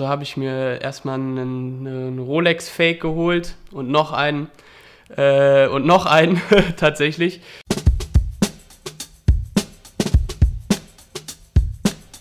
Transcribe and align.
So 0.00 0.08
habe 0.08 0.22
ich 0.22 0.38
mir 0.38 0.80
erstmal 0.80 1.16
einen, 1.16 1.86
einen 1.86 2.18
Rolex-Fake 2.20 3.02
geholt 3.02 3.56
und 3.70 3.90
noch 3.90 4.12
einen 4.12 4.48
äh, 5.14 5.66
und 5.66 5.84
noch 5.84 6.06
einen 6.06 6.40
tatsächlich. 6.78 7.42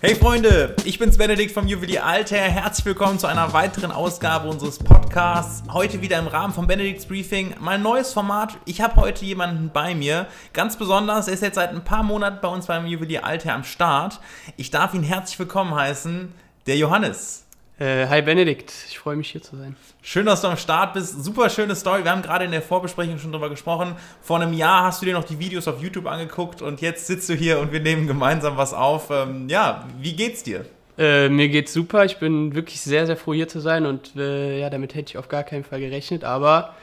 Hey 0.01 0.13
Freunde, 0.15 0.75
ich 0.83 0.99
bin's 0.99 1.17
Benedikt 1.17 1.53
vom 1.53 1.69
Juwelier 1.69 2.05
Alter. 2.05 2.35
Herzlich 2.35 2.85
willkommen 2.85 3.17
zu 3.17 3.27
einer 3.27 3.53
weiteren 3.53 3.93
Ausgabe 3.93 4.49
unseres 4.49 4.77
Podcasts. 4.77 5.63
Heute 5.71 6.01
wieder 6.01 6.19
im 6.19 6.27
Rahmen 6.27 6.53
von 6.53 6.67
Benedikts 6.67 7.05
Briefing. 7.05 7.55
Mein 7.61 7.81
neues 7.81 8.11
Format. 8.11 8.57
Ich 8.65 8.81
habe 8.81 8.97
heute 8.97 9.23
jemanden 9.23 9.71
bei 9.73 9.95
mir. 9.95 10.27
Ganz 10.51 10.75
besonders, 10.75 11.29
er 11.29 11.33
ist 11.33 11.43
jetzt 11.43 11.55
seit 11.55 11.69
ein 11.69 11.85
paar 11.85 12.03
Monaten 12.03 12.39
bei 12.41 12.49
uns 12.49 12.65
beim 12.65 12.85
Juwelier 12.87 13.23
Alter 13.23 13.53
am 13.53 13.63
Start. 13.63 14.19
Ich 14.57 14.69
darf 14.69 14.93
ihn 14.93 15.03
herzlich 15.03 15.39
willkommen 15.39 15.73
heißen, 15.73 16.33
der 16.67 16.75
Johannes. 16.75 17.45
Äh, 17.79 18.07
hi 18.07 18.21
Benedikt, 18.21 18.73
ich 18.89 18.99
freue 18.99 19.15
mich 19.15 19.31
hier 19.31 19.41
zu 19.41 19.55
sein. 19.55 19.77
Schön, 20.01 20.25
dass 20.25 20.41
du 20.41 20.49
am 20.49 20.57
Start 20.57 20.95
bist. 20.95 21.23
Super 21.23 21.49
schöne 21.49 21.77
Story. 21.77 22.03
Wir 22.03 22.11
haben 22.11 22.21
gerade 22.21 22.43
in 22.43 22.51
der 22.51 22.61
Vorbesprechung 22.61 23.17
schon 23.19 23.31
drüber 23.31 23.49
gesprochen. 23.49 23.95
Vor 24.21 24.37
einem 24.37 24.51
Jahr 24.51 24.83
hast 24.83 25.01
du 25.01 25.05
dir 25.05 25.13
noch 25.13 25.23
die 25.23 25.39
Videos 25.39 25.65
auf 25.65 25.81
YouTube 25.81 26.05
angeguckt 26.05 26.61
und 26.61 26.81
jetzt 26.81 27.07
sitzt 27.07 27.29
du 27.29 27.35
hier 27.35 27.59
und 27.59 27.71
wir 27.71 27.79
nehmen 27.79 28.05
gemeinsam 28.05 28.57
was 28.57 28.73
auf. 28.73 29.11
Ähm, 29.11 29.47
ja, 29.47 29.87
wie 29.97 30.11
geht's 30.11 30.43
dir? 30.43 30.65
Äh, 30.97 31.29
mir 31.29 31.47
geht's 31.47 31.71
super. 31.71 32.03
Ich 32.03 32.17
bin 32.17 32.53
wirklich 32.53 32.81
sehr, 32.81 33.05
sehr 33.05 33.15
froh 33.15 33.33
hier 33.33 33.47
zu 33.47 33.61
sein 33.61 33.85
und 33.85 34.13
äh, 34.17 34.59
ja, 34.59 34.69
damit 34.69 34.93
hätte 34.93 35.11
ich 35.11 35.17
auf 35.17 35.29
gar 35.29 35.43
keinen 35.43 35.63
Fall 35.63 35.79
gerechnet. 35.79 36.25
Aber 36.25 36.75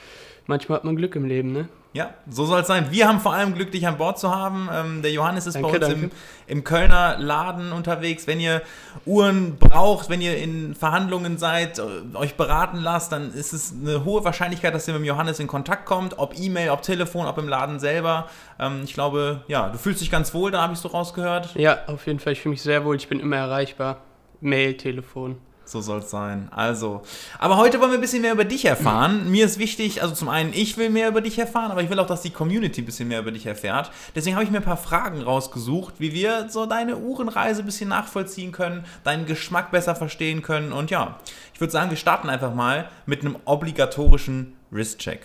manchmal 0.47 0.77
hat 0.77 0.85
man 0.85 0.97
Glück 0.97 1.15
im 1.15 1.27
Leben, 1.27 1.53
ne? 1.53 1.69
Ja, 1.97 2.11
so 2.29 2.45
soll 2.45 2.61
es 2.61 2.67
sein. 2.67 2.89
Wir 2.91 3.09
haben 3.09 3.21
vor 3.21 3.33
allem 3.33 3.55
Glück, 3.55 3.73
dich 3.73 3.87
an 3.87 3.97
Bord 3.97 4.19
zu 4.19 4.31
haben. 4.31 4.69
Ähm, 4.71 5.01
der 5.01 5.13
Johannes 5.13 5.47
ist 5.47 5.55
danke, 5.55 5.81
bei 5.81 5.87
uns 5.87 5.95
im, 5.95 6.11
im, 6.47 6.63
Kölner 6.63 7.17
Laden 7.17 7.73
unterwegs. 7.73 8.27
Wenn 8.27 8.39
ihr 8.39 8.61
Uhren 9.07 9.57
braucht, 9.57 10.11
wenn 10.11 10.21
ihr 10.21 10.37
in 10.37 10.75
Verhandlungen 10.75 11.39
seid, 11.39 11.79
äh, 11.79 11.83
euch 12.13 12.35
beraten 12.35 12.81
lasst, 12.81 13.13
dann 13.13 13.33
ist 13.33 13.55
es 13.55 13.73
eine 13.73 14.05
hohe 14.05 14.23
Wahrscheinlichkeit, 14.25 14.75
dass 14.75 14.87
ihr 14.87 14.93
mit 14.93 15.05
dem 15.05 15.07
Johannes 15.07 15.41
in 15.41 15.47
Kontakt 15.47 15.87
kommt. 15.87 16.19
Ob 16.19 16.39
E-Mail, 16.39 16.69
ob 16.69 16.83
Telefon, 16.83 17.27
ob 17.27 17.39
im 17.39 17.49
Laden 17.49 17.81
selber. 17.81 18.29
Ähm, 18.61 18.83
ich 18.85 18.93
glaube, 18.93 19.41
ja, 19.49 19.71
du 19.71 19.79
fühlst 19.79 20.03
dich 20.03 20.11
ganz 20.11 20.35
wohl, 20.35 20.51
da 20.51 20.61
habe 20.61 20.75
ich 20.75 20.79
so 20.79 20.89
rausgehört. 20.89 21.55
Ja, 21.55 21.79
auf 21.87 22.07
jeden 22.07 22.19
Fall. 22.19 22.35
Ich 22.35 22.43
fühle 22.43 22.51
mich 22.51 22.63
sehr 22.63 22.85
wohl. 22.85 22.97
Ich 22.97 23.09
bin 23.09 23.21
immer 23.21 23.37
erreichbar. 23.37 24.03
Mail, 24.43 24.77
Telefon. 24.77 25.39
So 25.67 25.81
soll 25.81 25.99
es 25.99 26.11
sein. 26.11 26.49
Also, 26.53 27.03
aber 27.41 27.57
heute 27.57 27.81
wollen 27.81 27.91
wir 27.91 27.99
ein 27.99 28.01
bisschen 28.01 28.23
mehr 28.23 28.33
über 28.33 28.45
dich 28.45 28.65
erfahren. 28.65 29.29
Mir 29.31 29.45
ist 29.45 29.59
wichtig, 29.59 30.01
also 30.01 30.15
zum 30.15 30.29
einen, 30.29 30.53
ich 30.55 30.79
will 30.79 30.91
mehr 30.91 31.09
über 31.09 31.21
dich 31.21 31.39
erfahren, 31.39 31.73
aber 31.73 31.83
ich 31.83 31.91
will 31.91 31.99
auch, 31.99 32.07
dass 32.07 32.23
die 32.23 32.31
Community 32.31 32.83
ein 32.83 32.85
bisschen 32.85 33.09
mehr 33.09 33.19
über 33.19 33.33
dich 33.33 33.47
erfährt. 33.47 33.91
Deswegen 34.15 34.37
habe 34.37 34.45
ich 34.45 34.51
mir 34.53 34.59
ein 34.59 34.65
paar 34.65 34.77
Fragen 34.77 35.21
rausgesucht, 35.21 35.95
wie 35.99 36.13
wir 36.13 36.49
so 36.49 36.67
deine 36.67 36.97
Uhrenreise 36.97 37.63
ein 37.63 37.67
bisschen 37.67 37.89
nachvollziehen 37.89 38.53
können, 38.53 38.85
deinen 39.03 39.27
Geschmack 39.27 39.73
besser 39.73 39.97
verstehen 39.97 40.43
können. 40.43 40.73
Und 40.73 40.93
ja, 40.93 41.19
ich 41.53 41.61
würde 41.61 41.73
sagen, 41.73 41.91
wir 41.91 41.97
starten 41.97 42.31
einfach 42.31 42.55
mal 42.55 42.89
mit 43.05 43.23
einem 43.23 43.37
obligatorischen 43.45 44.55
Wrist-Check. 44.71 45.21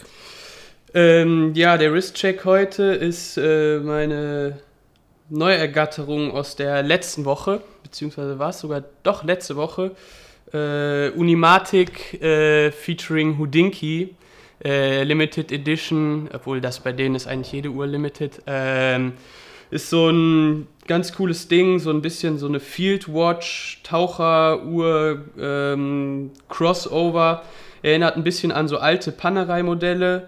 Ähm, 0.95 1.53
ja, 1.53 1.77
der 1.77 1.93
Wrist-Check 1.93 2.45
heute 2.45 2.83
ist 2.83 3.37
äh, 3.37 3.79
meine 3.79 4.57
Neuergatterung 5.29 6.31
aus 6.31 6.55
der 6.55 6.83
letzten 6.83 7.25
Woche, 7.25 7.61
beziehungsweise 7.83 8.39
war 8.39 8.49
es 8.49 8.59
sogar 8.59 8.83
doch 9.03 9.23
letzte 9.23 9.55
Woche 9.55 9.91
äh, 10.53 11.09
Unimatic 11.09 12.21
äh, 12.21 12.71
featuring 12.71 13.37
Houdinki 13.37 14.15
äh, 14.63 15.03
Limited 15.03 15.51
Edition, 15.51 16.29
obwohl 16.33 16.61
das 16.61 16.79
bei 16.79 16.91
denen 16.91 17.15
ist 17.15 17.27
eigentlich 17.27 17.51
jede 17.51 17.69
Uhr 17.69 17.87
Limited. 17.87 18.41
Ähm, 18.47 19.13
ist 19.71 19.89
so 19.89 20.09
ein 20.09 20.67
ganz 20.85 21.13
cooles 21.13 21.47
Ding, 21.47 21.79
so 21.79 21.89
ein 21.89 22.01
bisschen 22.01 22.37
so 22.37 22.47
eine 22.47 22.59
Fieldwatch, 22.59 23.81
Taucheruhr, 23.83 25.21
ähm, 25.39 26.31
Crossover. 26.49 27.43
Erinnert 27.81 28.17
ein 28.17 28.23
bisschen 28.23 28.51
an 28.51 28.67
so 28.67 28.77
alte 28.77 29.11
Panerei-Modelle 29.11 30.27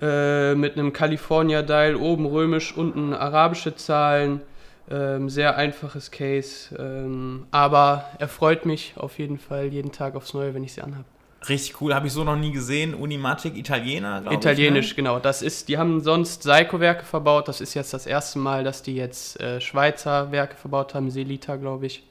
äh, 0.00 0.54
mit 0.54 0.74
einem 0.74 0.92
California 0.92 1.62
Dial, 1.62 1.96
oben 1.96 2.26
römisch, 2.26 2.76
unten 2.76 3.12
arabische 3.12 3.74
Zahlen. 3.74 4.40
Ähm, 4.88 5.28
sehr 5.28 5.56
einfaches 5.56 6.12
Case, 6.12 6.74
ähm, 6.78 7.46
aber 7.50 8.04
er 8.18 8.28
freut 8.28 8.66
mich 8.66 8.94
auf 8.96 9.18
jeden 9.18 9.38
Fall 9.38 9.66
jeden 9.66 9.90
Tag 9.90 10.14
aufs 10.14 10.32
Neue, 10.32 10.54
wenn 10.54 10.62
ich 10.62 10.74
sie 10.74 10.82
anhabe. 10.82 11.04
Richtig 11.48 11.80
cool, 11.80 11.94
habe 11.94 12.06
ich 12.06 12.12
so 12.12 12.24
noch 12.24 12.36
nie 12.36 12.52
gesehen. 12.52 12.94
Unimatic 12.94 13.56
Italiener, 13.56 14.20
glaube 14.20 14.34
ich. 14.34 14.40
Italienisch, 14.40 14.90
ne? 14.90 14.94
genau. 14.96 15.18
Das 15.18 15.42
ist, 15.42 15.68
die 15.68 15.78
haben 15.78 16.00
sonst 16.00 16.42
Seiko-Werke 16.42 17.04
verbaut. 17.04 17.48
Das 17.48 17.60
ist 17.60 17.74
jetzt 17.74 17.92
das 17.92 18.06
erste 18.06 18.38
Mal, 18.38 18.64
dass 18.64 18.82
die 18.82 18.96
jetzt 18.96 19.40
äh, 19.40 19.60
Schweizer 19.60 20.32
Werke 20.32 20.56
verbaut 20.56 20.94
haben, 20.94 21.10
Selita, 21.10 21.56
glaube 21.56 21.86
ich. 21.86 22.04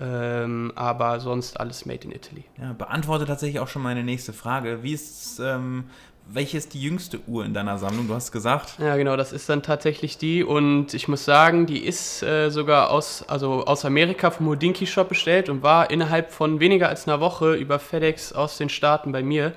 Ähm, 0.00 0.72
aber 0.76 1.18
sonst 1.18 1.58
alles 1.58 1.84
made 1.86 2.04
in 2.04 2.12
Italy. 2.12 2.44
Ja, 2.60 2.72
beantworte 2.72 3.26
tatsächlich 3.26 3.58
auch 3.58 3.66
schon 3.66 3.82
meine 3.82 4.04
nächste 4.04 4.32
Frage. 4.32 4.84
Wie 4.84 4.92
ist 4.92 5.40
ähm, 5.40 5.84
welche 6.30 6.58
ist 6.58 6.74
die 6.74 6.82
jüngste 6.82 7.20
Uhr 7.26 7.44
in 7.44 7.54
deiner 7.54 7.78
Sammlung? 7.78 8.06
Du 8.06 8.14
hast 8.14 8.32
gesagt. 8.32 8.78
Ja, 8.78 8.96
genau, 8.96 9.16
das 9.16 9.32
ist 9.32 9.48
dann 9.48 9.62
tatsächlich 9.62 10.18
die. 10.18 10.44
Und 10.44 10.92
ich 10.94 11.08
muss 11.08 11.24
sagen, 11.24 11.66
die 11.66 11.84
ist 11.84 12.22
äh, 12.22 12.50
sogar 12.50 12.90
aus, 12.90 13.24
also 13.28 13.64
aus 13.64 13.84
Amerika 13.84 14.30
vom 14.30 14.46
Houdinki 14.46 14.86
Shop 14.86 15.08
bestellt 15.08 15.48
und 15.48 15.62
war 15.62 15.90
innerhalb 15.90 16.30
von 16.30 16.60
weniger 16.60 16.88
als 16.88 17.08
einer 17.08 17.20
Woche 17.20 17.54
über 17.54 17.78
FedEx 17.78 18.32
aus 18.32 18.58
den 18.58 18.68
Staaten 18.68 19.12
bei 19.12 19.22
mir. 19.22 19.54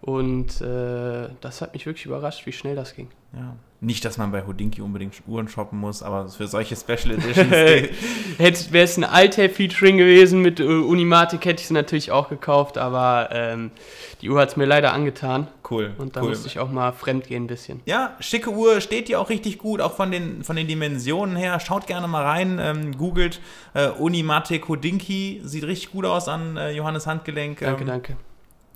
Und 0.00 0.60
äh, 0.60 1.28
das 1.40 1.60
hat 1.60 1.74
mich 1.74 1.86
wirklich 1.86 2.06
überrascht, 2.06 2.46
wie 2.46 2.52
schnell 2.52 2.76
das 2.76 2.94
ging. 2.94 3.08
Ja. 3.34 3.56
Nicht, 3.80 4.04
dass 4.04 4.16
man 4.16 4.30
bei 4.30 4.46
Houdinki 4.46 4.80
unbedingt 4.80 5.26
Uhren 5.26 5.48
shoppen 5.48 5.80
muss, 5.80 6.04
aber 6.04 6.28
für 6.28 6.46
solche 6.46 6.76
Special 6.76 7.10
Editions. 7.18 7.50
Wäre 8.70 8.84
es 8.84 8.96
ein 8.96 9.02
Altair-Featuring 9.02 9.96
gewesen 9.96 10.40
mit 10.40 10.60
äh, 10.60 10.62
Unimatic, 10.62 11.44
hätte 11.44 11.62
ich 11.62 11.66
sie 11.66 11.74
natürlich 11.74 12.12
auch 12.12 12.28
gekauft, 12.28 12.78
aber 12.78 13.30
ähm, 13.32 13.72
die 14.20 14.30
Uhr 14.30 14.40
hat 14.40 14.50
es 14.50 14.56
mir 14.56 14.66
leider 14.66 14.92
angetan. 14.92 15.48
Cool. 15.68 15.94
Und 15.98 16.14
da 16.14 16.22
cool. 16.22 16.28
musste 16.28 16.46
ich 16.46 16.60
auch 16.60 16.70
mal 16.70 16.92
fremd 16.92 17.26
gehen 17.26 17.44
ein 17.44 17.46
bisschen. 17.48 17.80
Ja, 17.84 18.16
schicke 18.20 18.50
Uhr, 18.50 18.80
steht 18.80 19.08
dir 19.08 19.18
auch 19.18 19.30
richtig 19.30 19.58
gut, 19.58 19.80
auch 19.80 19.94
von 19.94 20.12
den, 20.12 20.44
von 20.44 20.54
den 20.54 20.68
Dimensionen 20.68 21.34
her. 21.34 21.58
Schaut 21.58 21.88
gerne 21.88 22.06
mal 22.06 22.22
rein, 22.22 22.60
ähm, 22.60 22.96
googelt 22.96 23.40
äh, 23.74 23.88
Unimatic 23.88 24.68
Houdinki, 24.68 25.40
sieht 25.42 25.64
richtig 25.64 25.90
gut 25.90 26.04
aus 26.04 26.28
an 26.28 26.56
äh, 26.56 26.70
Johannes 26.70 27.08
Handgelenk. 27.08 27.58
Danke, 27.58 27.80
ähm, 27.80 27.88
danke. 27.88 28.16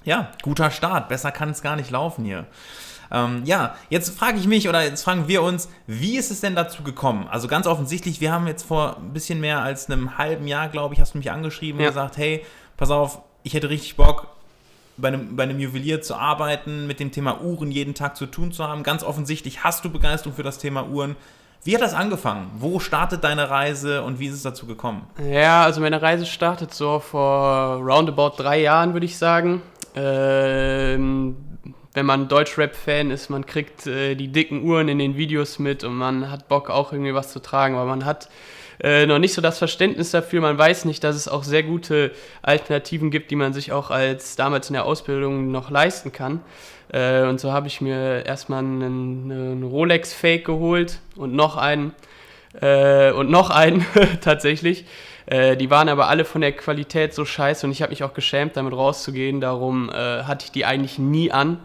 Ja, 0.02 0.32
guter 0.42 0.72
Start. 0.72 1.08
Besser 1.08 1.30
kann 1.30 1.50
es 1.50 1.62
gar 1.62 1.76
nicht 1.76 1.92
laufen 1.92 2.24
hier. 2.24 2.46
Ähm, 3.10 3.42
ja, 3.44 3.76
jetzt 3.90 4.16
frage 4.16 4.38
ich 4.38 4.46
mich 4.46 4.68
oder 4.68 4.82
jetzt 4.82 5.02
fragen 5.02 5.28
wir 5.28 5.42
uns, 5.42 5.68
wie 5.86 6.16
ist 6.16 6.30
es 6.30 6.40
denn 6.40 6.54
dazu 6.54 6.82
gekommen? 6.82 7.28
Also 7.30 7.48
ganz 7.48 7.66
offensichtlich, 7.66 8.20
wir 8.20 8.32
haben 8.32 8.46
jetzt 8.46 8.64
vor 8.64 8.96
ein 8.98 9.12
bisschen 9.12 9.40
mehr 9.40 9.62
als 9.62 9.90
einem 9.90 10.18
halben 10.18 10.46
Jahr, 10.46 10.68
glaube 10.68 10.94
ich, 10.94 11.00
hast 11.00 11.14
du 11.14 11.18
mich 11.18 11.30
angeschrieben 11.30 11.80
ja. 11.80 11.88
und 11.88 11.94
gesagt, 11.94 12.16
hey, 12.16 12.44
pass 12.76 12.90
auf, 12.90 13.20
ich 13.42 13.54
hätte 13.54 13.70
richtig 13.70 13.96
Bock, 13.96 14.28
bei 14.96 15.08
einem, 15.08 15.36
bei 15.36 15.42
einem 15.42 15.60
Juwelier 15.60 16.00
zu 16.00 16.14
arbeiten, 16.14 16.86
mit 16.86 17.00
dem 17.00 17.12
Thema 17.12 17.40
Uhren 17.42 17.70
jeden 17.70 17.94
Tag 17.94 18.16
zu 18.16 18.26
tun 18.26 18.52
zu 18.52 18.66
haben. 18.66 18.82
Ganz 18.82 19.02
offensichtlich 19.02 19.62
hast 19.62 19.84
du 19.84 19.90
Begeisterung 19.90 20.34
für 20.34 20.42
das 20.42 20.58
Thema 20.58 20.86
Uhren. 20.88 21.16
Wie 21.64 21.74
hat 21.74 21.82
das 21.82 21.94
angefangen? 21.94 22.50
Wo 22.58 22.78
startet 22.78 23.24
deine 23.24 23.50
Reise 23.50 24.02
und 24.02 24.20
wie 24.20 24.28
ist 24.28 24.34
es 24.34 24.42
dazu 24.42 24.66
gekommen? 24.66 25.06
Ja, 25.28 25.64
also 25.64 25.80
meine 25.80 26.00
Reise 26.00 26.24
startet 26.24 26.72
so 26.72 27.00
vor 27.00 27.76
roundabout 27.82 28.34
drei 28.36 28.60
Jahren, 28.60 28.92
würde 28.92 29.06
ich 29.06 29.18
sagen. 29.18 29.62
Ähm, 29.96 31.36
wenn 31.96 32.04
man 32.04 32.28
Deutschrap-Fan 32.28 33.10
ist, 33.10 33.30
man 33.30 33.46
kriegt 33.46 33.86
äh, 33.86 34.14
die 34.16 34.28
dicken 34.28 34.62
Uhren 34.62 34.88
in 34.88 34.98
den 34.98 35.16
Videos 35.16 35.58
mit 35.58 35.82
und 35.82 35.94
man 35.94 36.30
hat 36.30 36.46
Bock 36.46 36.68
auch 36.68 36.92
irgendwie 36.92 37.14
was 37.14 37.32
zu 37.32 37.40
tragen, 37.40 37.74
aber 37.74 37.86
man 37.86 38.04
hat 38.04 38.28
äh, 38.82 39.06
noch 39.06 39.18
nicht 39.18 39.32
so 39.32 39.40
das 39.40 39.56
Verständnis 39.56 40.10
dafür. 40.10 40.42
Man 40.42 40.58
weiß 40.58 40.84
nicht, 40.84 41.02
dass 41.02 41.16
es 41.16 41.26
auch 41.26 41.42
sehr 41.42 41.62
gute 41.62 42.12
Alternativen 42.42 43.10
gibt, 43.10 43.30
die 43.30 43.36
man 43.36 43.54
sich 43.54 43.72
auch 43.72 43.90
als 43.90 44.36
damals 44.36 44.68
in 44.68 44.74
der 44.74 44.84
Ausbildung 44.84 45.50
noch 45.50 45.70
leisten 45.70 46.12
kann. 46.12 46.42
Äh, 46.92 47.22
und 47.22 47.40
so 47.40 47.52
habe 47.52 47.66
ich 47.66 47.80
mir 47.80 48.26
erstmal 48.26 48.58
einen, 48.58 49.32
einen 49.32 49.62
Rolex-Fake 49.62 50.44
geholt 50.44 50.98
und 51.16 51.34
noch 51.34 51.56
einen 51.56 51.94
äh, 52.60 53.10
und 53.10 53.30
noch 53.30 53.48
einen 53.48 53.86
tatsächlich. 54.20 54.84
Äh, 55.24 55.56
die 55.56 55.70
waren 55.70 55.88
aber 55.88 56.08
alle 56.08 56.26
von 56.26 56.42
der 56.42 56.52
Qualität 56.52 57.14
so 57.14 57.24
scheiße 57.24 57.66
und 57.66 57.72
ich 57.72 57.80
habe 57.80 57.88
mich 57.88 58.04
auch 58.04 58.12
geschämt, 58.12 58.58
damit 58.58 58.74
rauszugehen. 58.74 59.40
Darum 59.40 59.88
äh, 59.88 60.24
hatte 60.24 60.44
ich 60.44 60.52
die 60.52 60.66
eigentlich 60.66 60.98
nie 60.98 61.32
an. 61.32 61.58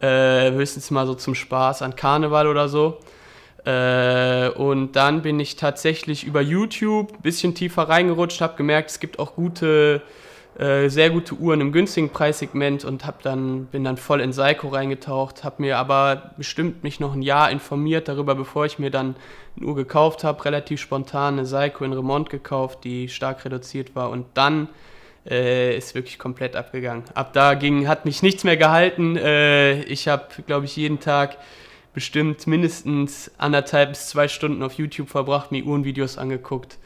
Äh, 0.00 0.52
höchstens 0.52 0.90
mal 0.90 1.06
so 1.06 1.14
zum 1.14 1.34
Spaß 1.34 1.82
an 1.82 1.94
Karneval 1.94 2.46
oder 2.46 2.68
so. 2.68 2.98
Äh, 3.64 4.48
und 4.50 4.92
dann 4.92 5.22
bin 5.22 5.38
ich 5.38 5.56
tatsächlich 5.56 6.24
über 6.24 6.40
YouTube 6.40 7.12
ein 7.12 7.22
bisschen 7.22 7.54
tiefer 7.54 7.82
reingerutscht, 7.82 8.40
habe 8.40 8.56
gemerkt, 8.56 8.90
es 8.90 9.00
gibt 9.00 9.18
auch 9.18 9.34
gute 9.34 10.02
äh, 10.58 10.88
sehr 10.88 11.10
gute 11.10 11.36
Uhren 11.36 11.60
im 11.60 11.72
günstigen 11.72 12.10
Preissegment 12.10 12.84
und 12.84 13.06
hab 13.06 13.22
dann, 13.22 13.66
bin 13.66 13.84
dann 13.84 13.96
voll 13.96 14.20
in 14.20 14.32
Seiko 14.32 14.68
reingetaucht, 14.68 15.44
habe 15.44 15.62
mir 15.62 15.78
aber 15.78 16.32
bestimmt 16.36 16.82
mich 16.82 16.98
noch 17.00 17.14
ein 17.14 17.22
Jahr 17.22 17.50
informiert 17.50 18.08
darüber, 18.08 18.34
bevor 18.34 18.66
ich 18.66 18.78
mir 18.78 18.90
dann 18.90 19.14
eine 19.56 19.66
Uhr 19.66 19.76
gekauft 19.76 20.24
habe, 20.24 20.44
relativ 20.44 20.80
spontan 20.80 21.34
eine 21.34 21.46
Seiko 21.46 21.84
in 21.84 21.92
Remont 21.92 22.30
gekauft, 22.30 22.84
die 22.84 23.08
stark 23.08 23.44
reduziert 23.44 23.94
war 23.94 24.10
und 24.10 24.26
dann 24.34 24.68
äh, 25.28 25.76
ist 25.76 25.94
wirklich 25.94 26.18
komplett 26.18 26.56
abgegangen. 26.56 27.04
Ab 27.14 27.32
da 27.32 27.54
ging, 27.54 27.88
hat 27.88 28.04
mich 28.04 28.22
nichts 28.22 28.44
mehr 28.44 28.56
gehalten. 28.56 29.16
Äh, 29.16 29.82
ich 29.82 30.08
habe, 30.08 30.26
glaube 30.46 30.66
ich, 30.66 30.76
jeden 30.76 31.00
Tag 31.00 31.36
bestimmt 31.92 32.46
mindestens 32.46 33.30
anderthalb 33.38 33.90
bis 33.90 34.08
zwei 34.08 34.28
Stunden 34.28 34.62
auf 34.62 34.74
YouTube 34.74 35.08
verbracht, 35.08 35.52
mir 35.52 35.64
Uhrenvideos 35.64 36.18
angeguckt 36.18 36.78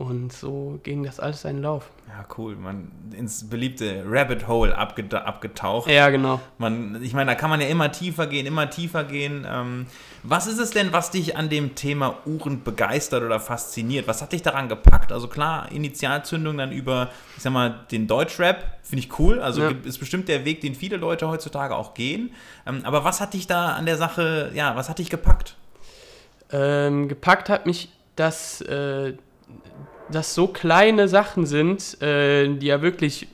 Und 0.00 0.32
so 0.32 0.80
ging 0.82 1.04
das 1.04 1.20
alles 1.20 1.42
seinen 1.42 1.60
Lauf. 1.60 1.90
Ja, 2.08 2.24
cool. 2.38 2.56
Man 2.56 2.90
ins 3.14 3.50
beliebte 3.50 4.02
Rabbit 4.08 4.48
Hole 4.48 4.74
abgetaucht. 4.74 5.90
Ja, 5.90 6.08
genau. 6.08 6.40
Man, 6.56 7.02
ich 7.02 7.12
meine, 7.12 7.32
da 7.32 7.34
kann 7.34 7.50
man 7.50 7.60
ja 7.60 7.66
immer 7.66 7.92
tiefer 7.92 8.26
gehen, 8.26 8.46
immer 8.46 8.70
tiefer 8.70 9.04
gehen. 9.04 9.46
Ähm, 9.46 9.84
was 10.22 10.46
ist 10.46 10.58
es 10.58 10.70
denn, 10.70 10.94
was 10.94 11.10
dich 11.10 11.36
an 11.36 11.50
dem 11.50 11.74
Thema 11.74 12.16
Uhren 12.24 12.64
begeistert 12.64 13.22
oder 13.22 13.40
fasziniert? 13.40 14.08
Was 14.08 14.22
hat 14.22 14.32
dich 14.32 14.40
daran 14.40 14.70
gepackt? 14.70 15.12
Also 15.12 15.28
klar, 15.28 15.70
Initialzündung 15.70 16.56
dann 16.56 16.72
über, 16.72 17.10
ich 17.36 17.42
sag 17.42 17.52
mal, 17.52 17.80
den 17.90 18.06
Deutschrap, 18.06 18.78
finde 18.82 19.04
ich 19.04 19.18
cool. 19.18 19.38
Also 19.38 19.64
ja. 19.64 19.74
ist 19.84 19.98
bestimmt 19.98 20.28
der 20.28 20.46
Weg, 20.46 20.62
den 20.62 20.74
viele 20.74 20.96
Leute 20.96 21.28
heutzutage 21.28 21.76
auch 21.76 21.92
gehen. 21.92 22.30
Ähm, 22.66 22.80
aber 22.84 23.04
was 23.04 23.20
hat 23.20 23.34
dich 23.34 23.46
da 23.46 23.74
an 23.74 23.84
der 23.84 23.98
Sache, 23.98 24.50
ja, 24.54 24.74
was 24.76 24.88
hat 24.88 24.98
dich 24.98 25.10
gepackt? 25.10 25.56
Ähm, 26.50 27.06
gepackt 27.08 27.50
hat 27.50 27.66
mich, 27.66 27.90
dass 28.16 28.62
äh, 28.62 29.12
das 30.10 30.34
so 30.34 30.48
kleine 30.48 31.08
Sachen 31.08 31.46
sind, 31.46 32.00
äh, 32.02 32.48
die 32.48 32.66
ja 32.66 32.82
wirklich, 32.82 33.28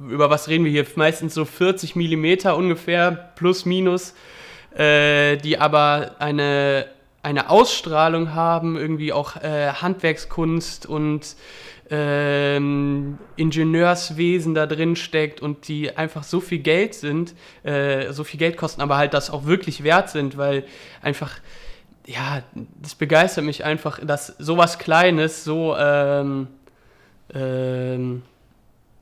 über 0.00 0.30
was 0.30 0.48
reden 0.48 0.64
wir 0.64 0.72
hier, 0.72 0.86
meistens 0.96 1.34
so 1.34 1.44
40 1.44 1.96
Millimeter 1.96 2.56
ungefähr, 2.56 3.32
plus 3.36 3.64
minus, 3.64 4.14
äh, 4.76 5.36
die 5.36 5.58
aber 5.58 6.16
eine, 6.18 6.86
eine 7.22 7.50
Ausstrahlung 7.50 8.34
haben, 8.34 8.76
irgendwie 8.76 9.12
auch 9.12 9.36
äh, 9.36 9.68
Handwerkskunst 9.68 10.86
und 10.86 11.36
ähm, 11.88 13.18
Ingenieurswesen 13.36 14.54
da 14.54 14.66
drin 14.66 14.96
steckt 14.96 15.40
und 15.40 15.68
die 15.68 15.96
einfach 15.96 16.24
so 16.24 16.40
viel 16.40 16.58
Geld 16.58 16.94
sind, 16.94 17.34
äh, 17.62 18.12
so 18.12 18.24
viel 18.24 18.38
Geld 18.38 18.56
kosten, 18.56 18.80
aber 18.80 18.96
halt 18.96 19.14
das 19.14 19.30
auch 19.30 19.46
wirklich 19.46 19.84
wert 19.84 20.10
sind, 20.10 20.36
weil 20.36 20.64
einfach 21.00 21.38
ja, 22.06 22.42
das 22.80 22.94
begeistert 22.94 23.44
mich 23.44 23.64
einfach, 23.64 23.98
dass 24.04 24.28
sowas 24.38 24.78
Kleines 24.78 25.44
so, 25.44 25.76
ähm, 25.76 26.48
ähm, 27.34 28.22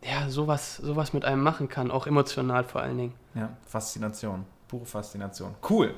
ja, 0.03 0.29
sowas, 0.29 0.77
sowas 0.77 1.13
mit 1.13 1.25
einem 1.25 1.43
machen 1.43 1.69
kann, 1.69 1.91
auch 1.91 2.07
emotional 2.07 2.65
vor 2.65 2.83
allen 2.83 2.97
Dingen. 2.97 3.15
Ja, 3.35 3.51
Faszination, 3.67 4.45
pure 4.69 4.87
Faszination. 4.87 5.55
Cool. 5.69 5.95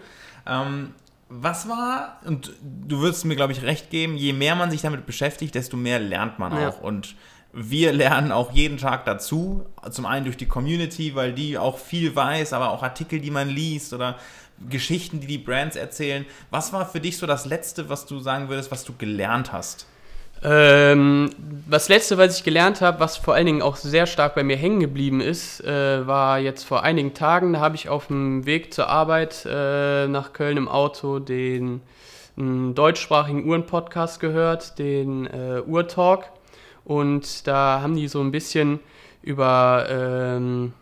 Ähm, 0.46 0.94
was 1.28 1.68
war, 1.68 2.20
und 2.24 2.52
du 2.62 3.00
würdest 3.00 3.24
mir, 3.24 3.34
glaube 3.36 3.52
ich, 3.52 3.62
recht 3.62 3.90
geben, 3.90 4.16
je 4.16 4.32
mehr 4.32 4.54
man 4.54 4.70
sich 4.70 4.82
damit 4.82 5.06
beschäftigt, 5.06 5.54
desto 5.54 5.76
mehr 5.76 5.98
lernt 5.98 6.38
man 6.38 6.52
ja. 6.52 6.68
auch. 6.68 6.80
Und 6.80 7.16
wir 7.52 7.92
lernen 7.92 8.32
auch 8.32 8.52
jeden 8.52 8.78
Tag 8.78 9.04
dazu. 9.06 9.66
Zum 9.90 10.06
einen 10.06 10.24
durch 10.24 10.36
die 10.36 10.46
Community, 10.46 11.14
weil 11.14 11.32
die 11.32 11.58
auch 11.58 11.78
viel 11.78 12.14
weiß, 12.14 12.52
aber 12.52 12.70
auch 12.70 12.82
Artikel, 12.82 13.20
die 13.20 13.30
man 13.30 13.48
liest 13.48 13.92
oder 13.92 14.16
Geschichten, 14.68 15.20
die 15.20 15.26
die 15.26 15.38
Brands 15.38 15.76
erzählen. 15.76 16.24
Was 16.50 16.72
war 16.72 16.86
für 16.86 17.00
dich 17.00 17.18
so 17.18 17.26
das 17.26 17.46
Letzte, 17.46 17.88
was 17.88 18.06
du 18.06 18.20
sagen 18.20 18.48
würdest, 18.48 18.70
was 18.70 18.84
du 18.84 18.94
gelernt 18.96 19.52
hast? 19.52 19.86
Ähm, 20.42 21.30
das 21.68 21.88
letzte, 21.88 22.18
was 22.18 22.38
ich 22.38 22.44
gelernt 22.44 22.80
habe, 22.80 23.00
was 23.00 23.16
vor 23.16 23.34
allen 23.34 23.46
Dingen 23.46 23.62
auch 23.62 23.76
sehr 23.76 24.06
stark 24.06 24.34
bei 24.34 24.44
mir 24.44 24.56
hängen 24.56 24.80
geblieben 24.80 25.20
ist, 25.20 25.64
äh, 25.64 26.06
war 26.06 26.38
jetzt 26.38 26.64
vor 26.64 26.82
einigen 26.82 27.14
Tagen. 27.14 27.54
Da 27.54 27.60
habe 27.60 27.74
ich 27.74 27.88
auf 27.88 28.08
dem 28.08 28.44
Weg 28.44 28.74
zur 28.74 28.88
Arbeit 28.88 29.46
äh, 29.50 30.06
nach 30.08 30.32
Köln 30.32 30.56
im 30.56 30.68
Auto 30.68 31.18
den 31.18 31.80
deutschsprachigen 32.38 33.48
Uhren-Podcast 33.48 34.20
gehört, 34.20 34.78
den 34.78 35.26
äh, 35.26 35.62
Uhrtalk. 35.66 36.30
Und 36.84 37.46
da 37.46 37.80
haben 37.80 37.96
die 37.96 38.08
so 38.08 38.20
ein 38.20 38.30
bisschen 38.30 38.78
über 39.22 39.86
ähm, 39.88 40.74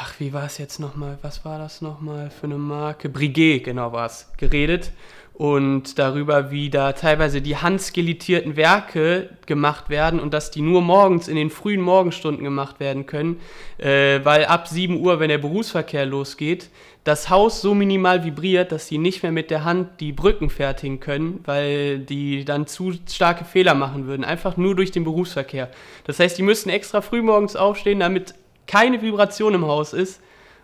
ach, 0.00 0.14
wie 0.18 0.32
war 0.32 0.44
es 0.44 0.58
jetzt 0.58 0.78
nochmal, 0.78 1.18
was 1.22 1.44
war 1.44 1.58
das 1.58 1.80
nochmal 1.80 2.30
für 2.30 2.44
eine 2.44 2.58
Marke? 2.58 3.08
Briguet, 3.08 3.64
genau 3.64 3.92
war 3.92 4.06
es, 4.06 4.30
geredet. 4.36 4.92
Und 5.34 5.98
darüber, 5.98 6.50
wie 6.50 6.70
da 6.70 6.92
teilweise 6.92 7.42
die 7.42 7.58
handskelettierten 7.58 8.56
Werke 8.56 9.28
gemacht 9.44 9.90
werden 9.90 10.18
und 10.18 10.32
dass 10.32 10.50
die 10.50 10.62
nur 10.62 10.80
morgens 10.80 11.28
in 11.28 11.36
den 11.36 11.50
frühen 11.50 11.82
Morgenstunden 11.82 12.42
gemacht 12.42 12.80
werden 12.80 13.04
können, 13.04 13.38
äh, 13.76 14.20
weil 14.24 14.46
ab 14.46 14.66
7 14.66 14.98
Uhr, 14.98 15.20
wenn 15.20 15.28
der 15.28 15.36
Berufsverkehr 15.36 16.06
losgeht, 16.06 16.70
das 17.04 17.28
Haus 17.28 17.60
so 17.60 17.74
minimal 17.74 18.24
vibriert, 18.24 18.72
dass 18.72 18.88
sie 18.88 18.96
nicht 18.96 19.22
mehr 19.22 19.30
mit 19.30 19.50
der 19.50 19.64
Hand 19.64 20.00
die 20.00 20.12
Brücken 20.12 20.48
fertigen 20.48 21.00
können, 21.00 21.40
weil 21.44 21.98
die 21.98 22.46
dann 22.46 22.66
zu 22.66 22.94
starke 23.08 23.44
Fehler 23.44 23.74
machen 23.74 24.06
würden, 24.06 24.24
einfach 24.24 24.56
nur 24.56 24.74
durch 24.74 24.90
den 24.90 25.04
Berufsverkehr. 25.04 25.70
Das 26.04 26.18
heißt, 26.18 26.38
die 26.38 26.42
müssten 26.42 26.70
extra 26.70 27.02
früh 27.02 27.20
morgens 27.20 27.56
aufstehen, 27.56 28.00
damit 28.00 28.34
keine 28.66 29.02
Vibration 29.02 29.54
im 29.54 29.66
Haus 29.66 29.92
ist. 29.92 30.20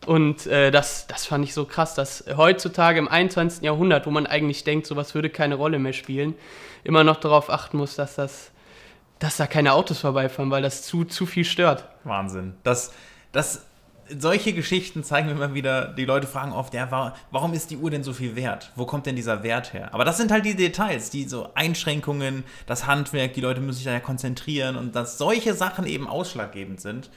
Und 0.06 0.46
äh, 0.46 0.70
das, 0.70 1.06
das 1.06 1.26
fand 1.26 1.44
ich 1.44 1.54
so 1.54 1.64
krass, 1.64 1.94
dass 1.94 2.24
heutzutage 2.36 2.98
im 2.98 3.06
21. 3.06 3.62
Jahrhundert, 3.62 4.06
wo 4.06 4.10
man 4.10 4.26
eigentlich 4.26 4.64
denkt, 4.64 4.86
sowas 4.86 5.14
würde 5.14 5.30
keine 5.30 5.54
Rolle 5.54 5.78
mehr 5.78 5.92
spielen, 5.92 6.34
immer 6.82 7.04
noch 7.04 7.16
darauf 7.16 7.50
achten 7.50 7.76
muss, 7.76 7.94
dass 7.94 8.16
das 8.16 8.52
dass 9.22 9.36
da 9.36 9.46
keine 9.46 9.72
Autos 9.72 10.00
vorbeifahren, 10.00 10.50
weil 10.50 10.62
das 10.62 10.82
zu, 10.82 11.04
zu 11.04 11.26
viel 11.26 11.44
stört. 11.44 11.84
Wahnsinn. 12.02 12.54
Das, 12.64 12.92
das, 13.30 13.66
solche 14.08 14.52
Geschichten 14.52 15.04
zeigen 15.04 15.28
mir 15.28 15.34
immer 15.34 15.54
wieder, 15.54 15.86
die 15.86 16.04
Leute 16.04 16.26
fragen 16.26 16.52
oft, 16.52 16.74
ja, 16.74 17.14
warum 17.30 17.52
ist 17.52 17.70
die 17.70 17.76
Uhr 17.76 17.90
denn 17.90 18.02
so 18.02 18.12
viel 18.12 18.34
wert? 18.34 18.72
Wo 18.74 18.84
kommt 18.84 19.06
denn 19.06 19.14
dieser 19.14 19.44
Wert 19.44 19.72
her? 19.74 19.94
Aber 19.94 20.04
das 20.04 20.16
sind 20.16 20.32
halt 20.32 20.44
die 20.44 20.56
Details, 20.56 21.10
die 21.10 21.28
so 21.28 21.50
Einschränkungen, 21.54 22.42
das 22.66 22.86
Handwerk, 22.86 23.34
die 23.34 23.40
Leute 23.40 23.60
müssen 23.60 23.76
sich 23.76 23.84
da 23.84 23.92
ja 23.92 24.00
konzentrieren 24.00 24.76
und 24.76 24.96
dass 24.96 25.18
solche 25.18 25.54
Sachen 25.54 25.86
eben 25.86 26.08
ausschlaggebend 26.08 26.80
sind. 26.80 27.08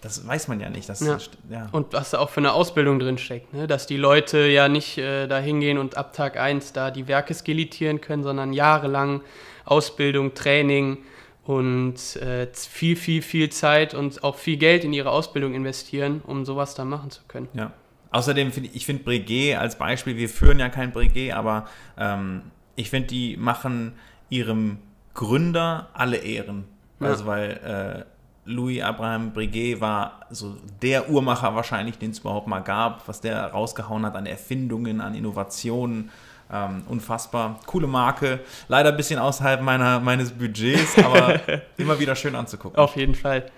Das 0.00 0.26
weiß 0.26 0.48
man 0.48 0.60
ja 0.60 0.70
nicht. 0.70 0.88
Das, 0.88 1.00
ja. 1.00 1.18
ja. 1.50 1.68
Und 1.72 1.92
was 1.92 2.10
da 2.10 2.18
auch 2.18 2.30
für 2.30 2.40
eine 2.40 2.52
Ausbildung 2.52 2.98
drin 2.98 3.18
steckt, 3.18 3.52
ne? 3.54 3.66
dass 3.66 3.86
die 3.86 3.96
Leute 3.96 4.46
ja 4.46 4.68
nicht 4.68 4.98
äh, 4.98 5.26
da 5.26 5.38
hingehen 5.38 5.78
und 5.78 5.96
ab 5.96 6.12
Tag 6.12 6.36
1 6.36 6.72
da 6.72 6.90
die 6.90 7.08
Werke 7.08 7.34
skelettieren 7.34 8.00
können, 8.00 8.22
sondern 8.22 8.52
jahrelang 8.52 9.22
Ausbildung, 9.64 10.34
Training 10.34 10.98
und 11.44 12.16
äh, 12.16 12.48
viel, 12.52 12.96
viel, 12.96 13.22
viel 13.22 13.50
Zeit 13.50 13.94
und 13.94 14.22
auch 14.24 14.36
viel 14.36 14.56
Geld 14.56 14.84
in 14.84 14.92
ihre 14.92 15.10
Ausbildung 15.10 15.54
investieren, 15.54 16.20
um 16.26 16.44
sowas 16.44 16.74
dann 16.74 16.88
machen 16.88 17.10
zu 17.10 17.22
können. 17.28 17.48
Ja. 17.54 17.72
Außerdem 18.10 18.52
finde 18.52 18.70
ich, 18.70 18.76
ich 18.76 18.86
finde 18.86 19.02
Breguet 19.04 19.56
als 19.56 19.76
Beispiel, 19.76 20.16
wir 20.16 20.28
führen 20.28 20.58
ja 20.58 20.68
kein 20.68 20.92
Breguet, 20.92 21.32
aber 21.32 21.66
ähm, 21.98 22.42
ich 22.74 22.90
finde, 22.90 23.08
die 23.08 23.36
machen 23.36 23.92
ihrem 24.28 24.78
Gründer 25.14 25.88
alle 25.92 26.18
Ehren. 26.18 26.64
Ja. 27.00 27.08
Also 27.08 27.26
weil 27.26 28.04
äh, 28.06 28.15
Louis 28.46 28.80
Abraham 28.80 29.32
Breguet 29.32 29.80
war 29.80 30.20
so 30.30 30.56
der 30.80 31.10
Uhrmacher 31.10 31.54
wahrscheinlich, 31.54 31.98
den 31.98 32.10
es 32.12 32.20
überhaupt 32.20 32.46
mal 32.46 32.60
gab, 32.60 33.06
was 33.08 33.20
der 33.20 33.46
rausgehauen 33.46 34.06
hat 34.06 34.14
an 34.14 34.26
Erfindungen, 34.26 35.00
an 35.00 35.14
Innovationen. 35.14 36.10
Ähm, 36.50 36.84
unfassbar. 36.88 37.58
Coole 37.66 37.88
Marke. 37.88 38.38
Leider 38.68 38.90
ein 38.90 38.96
bisschen 38.96 39.18
außerhalb 39.18 39.62
meiner, 39.62 39.98
meines 39.98 40.30
Budgets, 40.30 40.96
aber 40.96 41.40
immer 41.76 41.98
wieder 41.98 42.14
schön 42.14 42.36
anzugucken. 42.36 42.78
Auf 42.78 42.94
jeden 42.94 43.16
Fall. 43.16 43.50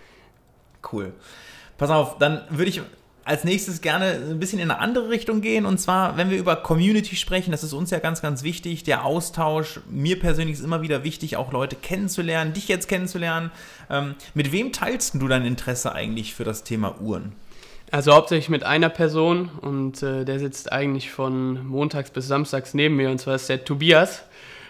Cool. 0.90 1.12
Pass 1.76 1.90
auf, 1.90 2.18
dann 2.18 2.42
würde 2.48 2.70
ich 2.70 2.80
als 3.28 3.44
nächstes 3.44 3.82
gerne 3.82 4.22
ein 4.30 4.40
bisschen 4.40 4.58
in 4.58 4.70
eine 4.70 4.80
andere 4.80 5.10
Richtung 5.10 5.42
gehen. 5.42 5.66
Und 5.66 5.76
zwar, 5.76 6.16
wenn 6.16 6.30
wir 6.30 6.38
über 6.38 6.56
Community 6.56 7.14
sprechen, 7.14 7.50
das 7.50 7.62
ist 7.62 7.74
uns 7.74 7.90
ja 7.90 7.98
ganz, 7.98 8.22
ganz 8.22 8.42
wichtig. 8.42 8.84
Der 8.84 9.04
Austausch, 9.04 9.80
mir 9.90 10.18
persönlich 10.18 10.54
ist 10.54 10.64
immer 10.64 10.80
wieder 10.80 11.04
wichtig, 11.04 11.36
auch 11.36 11.52
Leute 11.52 11.76
kennenzulernen, 11.76 12.54
dich 12.54 12.68
jetzt 12.68 12.88
kennenzulernen. 12.88 13.50
Ähm, 13.90 14.14
mit 14.32 14.50
wem 14.50 14.72
teilst 14.72 15.14
du 15.14 15.28
dein 15.28 15.44
Interesse 15.44 15.92
eigentlich 15.92 16.34
für 16.34 16.44
das 16.44 16.64
Thema 16.64 16.98
Uhren? 17.02 17.32
Also 17.90 18.14
hauptsächlich 18.14 18.48
mit 18.48 18.64
einer 18.64 18.88
Person 18.88 19.50
und 19.60 20.02
äh, 20.02 20.24
der 20.24 20.38
sitzt 20.38 20.72
eigentlich 20.72 21.10
von 21.10 21.66
montags 21.66 22.10
bis 22.10 22.28
samstags 22.28 22.72
neben 22.72 22.96
mir 22.96 23.10
und 23.10 23.18
zwar 23.18 23.34
ist 23.34 23.50
der 23.50 23.62
Tobias, 23.62 24.22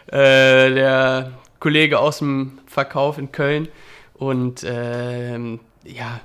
äh, 0.09 0.75
der 0.75 1.33
Kollege 1.61 2.01
aus 2.01 2.19
dem 2.19 2.59
Verkauf 2.67 3.19
in 3.19 3.31
Köln. 3.31 3.69
Und 4.15 4.65
äh, 4.65 5.39
ja, 5.85 6.21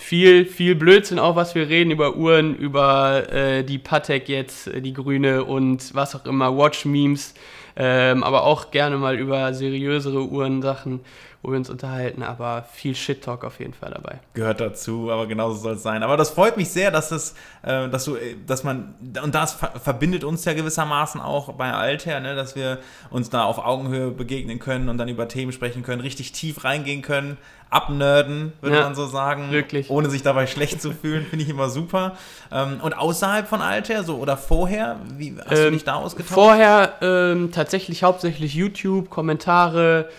viel, 0.00 0.46
viel 0.46 0.74
Blödsinn 0.74 1.18
auch, 1.18 1.36
was 1.36 1.54
wir 1.54 1.68
reden 1.68 1.90
über 1.90 2.16
Uhren, 2.16 2.56
über 2.56 3.30
äh, 3.30 3.62
die 3.62 3.78
Patek 3.78 4.30
jetzt, 4.30 4.66
äh, 4.66 4.80
die 4.80 4.94
grüne 4.94 5.44
und 5.44 5.94
was 5.94 6.14
auch 6.16 6.24
immer, 6.24 6.56
Watch-Memes, 6.56 7.34
ähm, 7.76 8.24
aber 8.24 8.44
auch 8.44 8.70
gerne 8.70 8.96
mal 8.96 9.18
über 9.18 9.52
seriösere 9.52 10.26
Uhrensachen 10.26 11.00
wo 11.42 11.50
wir 11.50 11.56
uns 11.56 11.70
unterhalten, 11.70 12.22
aber 12.22 12.66
viel 12.70 12.94
Shit-Talk 12.94 13.44
auf 13.44 13.60
jeden 13.60 13.72
Fall 13.72 13.90
dabei. 13.90 14.20
Gehört 14.34 14.60
dazu, 14.60 15.10
aber 15.10 15.26
genauso 15.26 15.58
soll 15.58 15.74
es 15.74 15.82
sein. 15.82 16.02
Aber 16.02 16.18
das 16.18 16.30
freut 16.30 16.58
mich 16.58 16.68
sehr, 16.68 16.90
dass 16.90 17.12
es, 17.12 17.34
äh, 17.62 17.88
dass 17.88 18.04
du, 18.04 18.16
äh, 18.16 18.36
dass 18.46 18.62
man, 18.62 18.94
und 19.22 19.34
das 19.34 19.54
verbindet 19.82 20.22
uns 20.22 20.44
ja 20.44 20.52
gewissermaßen 20.52 21.20
auch 21.20 21.54
bei 21.54 21.72
Alter, 21.72 22.20
ne, 22.20 22.34
dass 22.34 22.56
wir 22.56 22.78
uns 23.10 23.30
da 23.30 23.44
auf 23.44 23.58
Augenhöhe 23.58 24.10
begegnen 24.10 24.58
können 24.58 24.90
und 24.90 24.98
dann 24.98 25.08
über 25.08 25.28
Themen 25.28 25.52
sprechen 25.52 25.82
können, 25.82 26.02
richtig 26.02 26.32
tief 26.32 26.62
reingehen 26.62 27.00
können, 27.00 27.38
abnerden, 27.70 28.52
würde 28.60 28.76
ja, 28.76 28.82
man 28.82 28.94
so 28.94 29.06
sagen. 29.06 29.50
Wirklich. 29.50 29.88
Ohne 29.88 30.10
sich 30.10 30.22
dabei 30.22 30.46
schlecht 30.46 30.82
zu 30.82 30.92
fühlen, 30.92 31.24
finde 31.24 31.44
ich 31.44 31.50
immer 31.50 31.70
super. 31.70 32.16
Ähm, 32.52 32.80
und 32.82 32.92
außerhalb 32.92 33.48
von 33.48 33.62
Alter, 33.62 34.04
so 34.04 34.16
oder 34.16 34.36
vorher, 34.36 35.00
wie 35.16 35.36
hast 35.38 35.58
ähm, 35.58 35.64
du 35.64 35.70
dich 35.70 35.84
da 35.84 35.94
ausgetauscht? 35.94 36.34
Vorher 36.34 36.94
ähm, 37.00 37.50
tatsächlich 37.52 38.02
hauptsächlich 38.02 38.54
YouTube, 38.54 39.08
Kommentare, 39.08 40.10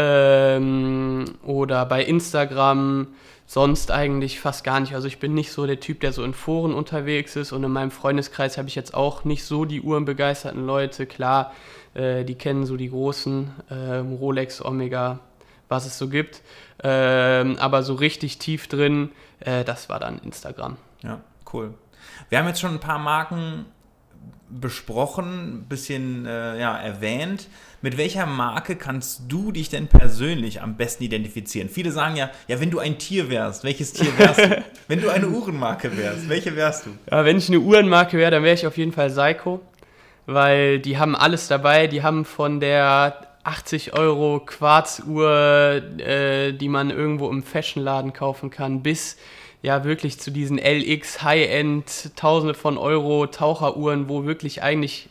Ähm, 0.00 1.24
oder 1.42 1.84
bei 1.84 2.04
Instagram 2.04 3.08
sonst 3.46 3.90
eigentlich 3.90 4.38
fast 4.38 4.62
gar 4.62 4.78
nicht. 4.78 4.94
Also 4.94 5.08
ich 5.08 5.18
bin 5.18 5.34
nicht 5.34 5.50
so 5.50 5.66
der 5.66 5.80
Typ, 5.80 6.00
der 6.00 6.12
so 6.12 6.22
in 6.22 6.34
Foren 6.34 6.72
unterwegs 6.72 7.34
ist 7.34 7.50
und 7.50 7.64
in 7.64 7.72
meinem 7.72 7.90
Freundeskreis 7.90 8.58
habe 8.58 8.68
ich 8.68 8.76
jetzt 8.76 8.94
auch 8.94 9.24
nicht 9.24 9.44
so 9.44 9.64
die 9.64 9.80
uhrenbegeisterten 9.80 10.64
Leute. 10.64 11.06
Klar, 11.06 11.52
äh, 11.94 12.24
die 12.24 12.36
kennen 12.36 12.64
so 12.64 12.76
die 12.76 12.90
großen 12.90 13.50
äh, 13.70 13.96
Rolex, 13.96 14.64
Omega, 14.64 15.18
was 15.68 15.84
es 15.84 15.98
so 15.98 16.08
gibt. 16.08 16.42
Ähm, 16.84 17.56
aber 17.58 17.82
so 17.82 17.94
richtig 17.94 18.38
tief 18.38 18.68
drin, 18.68 19.10
äh, 19.40 19.64
das 19.64 19.88
war 19.88 19.98
dann 19.98 20.20
Instagram. 20.20 20.76
Ja, 21.02 21.20
cool. 21.52 21.74
Wir 22.28 22.38
haben 22.38 22.46
jetzt 22.46 22.60
schon 22.60 22.72
ein 22.72 22.80
paar 22.80 22.98
Marken 23.00 23.64
besprochen, 24.50 25.58
ein 25.58 25.66
bisschen 25.68 26.26
äh, 26.26 26.58
ja, 26.60 26.76
erwähnt. 26.76 27.48
Mit 27.80 27.96
welcher 27.96 28.26
Marke 28.26 28.74
kannst 28.74 29.22
du 29.28 29.52
dich 29.52 29.68
denn 29.68 29.86
persönlich 29.86 30.62
am 30.62 30.76
besten 30.76 31.04
identifizieren? 31.04 31.68
Viele 31.68 31.92
sagen 31.92 32.16
ja, 32.16 32.30
ja, 32.48 32.60
wenn 32.60 32.70
du 32.70 32.80
ein 32.80 32.98
Tier 32.98 33.30
wärst, 33.30 33.62
welches 33.62 33.92
Tier 33.92 34.16
wärst 34.18 34.40
du? 34.40 34.64
wenn 34.88 35.00
du 35.00 35.10
eine 35.10 35.28
Uhrenmarke 35.28 35.96
wärst, 35.96 36.28
welche 36.28 36.56
wärst 36.56 36.86
du? 36.86 36.90
Ja, 37.10 37.24
wenn 37.24 37.38
ich 37.38 37.48
eine 37.48 37.60
Uhrenmarke 37.60 38.18
wäre, 38.18 38.30
dann 38.32 38.42
wäre 38.42 38.54
ich 38.54 38.66
auf 38.66 38.76
jeden 38.76 38.92
Fall 38.92 39.10
Seiko, 39.10 39.60
weil 40.26 40.80
die 40.80 40.98
haben 40.98 41.14
alles 41.14 41.46
dabei. 41.46 41.86
Die 41.86 42.02
haben 42.02 42.24
von 42.24 42.58
der 42.58 43.28
80 43.44 43.94
Euro 43.94 44.40
Quarzuhr, 44.44 45.80
äh, 45.98 46.52
die 46.52 46.68
man 46.68 46.90
irgendwo 46.90 47.30
im 47.30 47.42
Fashionladen 47.42 48.12
kaufen 48.12 48.50
kann, 48.50 48.82
bis 48.82 49.16
ja 49.62 49.84
wirklich 49.84 50.20
zu 50.20 50.30
diesen 50.30 50.58
LX 50.58 51.22
High-End 51.22 52.16
Tausende 52.16 52.54
von 52.54 52.78
Euro 52.78 53.26
Taucheruhren, 53.26 54.08
wo 54.08 54.24
wirklich 54.24 54.62
eigentlich 54.62 55.08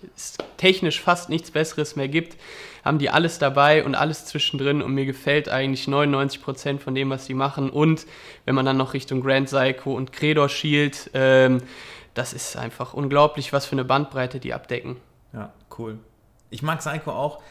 technisch 0.58 1.02
fast 1.02 1.30
nichts 1.30 1.52
Besseres 1.52 1.96
mehr 1.96 2.08
gibt, 2.08 2.38
haben 2.86 3.00
die 3.00 3.10
alles 3.10 3.40
dabei 3.40 3.84
und 3.84 3.96
alles 3.96 4.26
zwischendrin 4.26 4.82
und 4.82 4.94
mir 4.94 5.06
gefällt 5.06 5.50
eigentlich 5.50 5.88
99 5.88 6.42
Prozent 6.42 6.82
von 6.82 6.96
dem, 6.96 7.10
was 7.10 7.26
die 7.26 7.34
machen 7.34 7.70
und 7.70 8.06
wenn 8.46 8.56
man 8.56 8.66
dann 8.66 8.78
noch 8.78 8.94
Richtung 8.94 9.22
Grand 9.22 9.48
Psycho 9.48 9.94
und 9.94 10.14
Credor 10.14 10.48
schielt, 10.48 11.10
ähm, 11.14 11.62
das 12.14 12.34
ist 12.34 12.56
einfach 12.56 12.94
unglaublich, 12.94 13.52
was 13.54 13.66
für 13.66 13.74
eine 13.74 13.86
Bandbreite 13.86 14.40
die 14.40 14.54
abdecken. 14.54 14.96
Ja, 15.34 15.52
cool. 15.78 16.00
Ich 16.50 16.64
mag 16.64 16.82
Seiko 16.82 17.12
auch. 17.12 17.42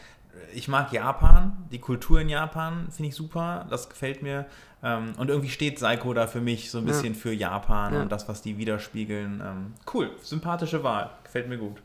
Ich 0.53 0.67
mag 0.67 0.91
Japan, 0.91 1.57
die 1.71 1.79
Kultur 1.79 2.21
in 2.21 2.29
Japan 2.29 2.87
finde 2.91 3.09
ich 3.09 3.15
super, 3.15 3.65
das 3.69 3.89
gefällt 3.89 4.21
mir. 4.21 4.45
Ähm, 4.83 5.13
und 5.17 5.29
irgendwie 5.29 5.49
steht 5.49 5.79
Seiko 5.79 6.13
da 6.13 6.27
für 6.27 6.41
mich 6.41 6.69
so 6.69 6.77
ein 6.77 6.85
bisschen 6.85 7.13
ja. 7.13 7.19
für 7.19 7.33
Japan 7.33 7.93
ja. 7.93 8.01
und 8.01 8.11
das, 8.11 8.27
was 8.27 8.41
die 8.41 8.57
widerspiegeln. 8.57 9.41
Ähm, 9.43 9.73
cool, 9.93 10.11
sympathische 10.21 10.83
Wahl, 10.83 11.09
gefällt 11.23 11.49
mir 11.49 11.57
gut. 11.57 11.77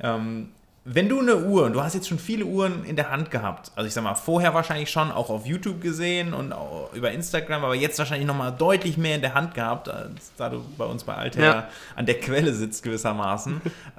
Ähm, 0.00 0.50
wenn 0.84 1.08
du 1.08 1.20
eine 1.20 1.36
Uhr, 1.36 1.64
und 1.64 1.74
du 1.74 1.82
hast 1.82 1.94
jetzt 1.94 2.08
schon 2.08 2.18
viele 2.18 2.44
Uhren 2.44 2.84
in 2.84 2.96
der 2.96 3.10
Hand 3.10 3.30
gehabt, 3.30 3.70
also 3.76 3.86
ich 3.86 3.94
sag 3.94 4.02
mal, 4.02 4.16
vorher 4.16 4.52
wahrscheinlich 4.52 4.90
schon 4.90 5.12
auch 5.12 5.30
auf 5.30 5.46
YouTube 5.46 5.80
gesehen 5.80 6.34
und 6.34 6.52
auch 6.52 6.92
über 6.92 7.12
Instagram, 7.12 7.64
aber 7.64 7.76
jetzt 7.76 7.98
wahrscheinlich 8.00 8.26
nochmal 8.26 8.52
deutlich 8.52 8.98
mehr 8.98 9.14
in 9.14 9.20
der 9.20 9.34
Hand 9.34 9.54
gehabt, 9.54 9.88
da 10.36 10.48
du 10.48 10.64
bei 10.76 10.84
uns 10.84 11.04
bei 11.04 11.14
Alter 11.14 11.40
ja. 11.40 11.68
an 11.94 12.06
der 12.06 12.18
Quelle 12.18 12.52
sitzt 12.52 12.82
gewissermaßen. 12.82 13.60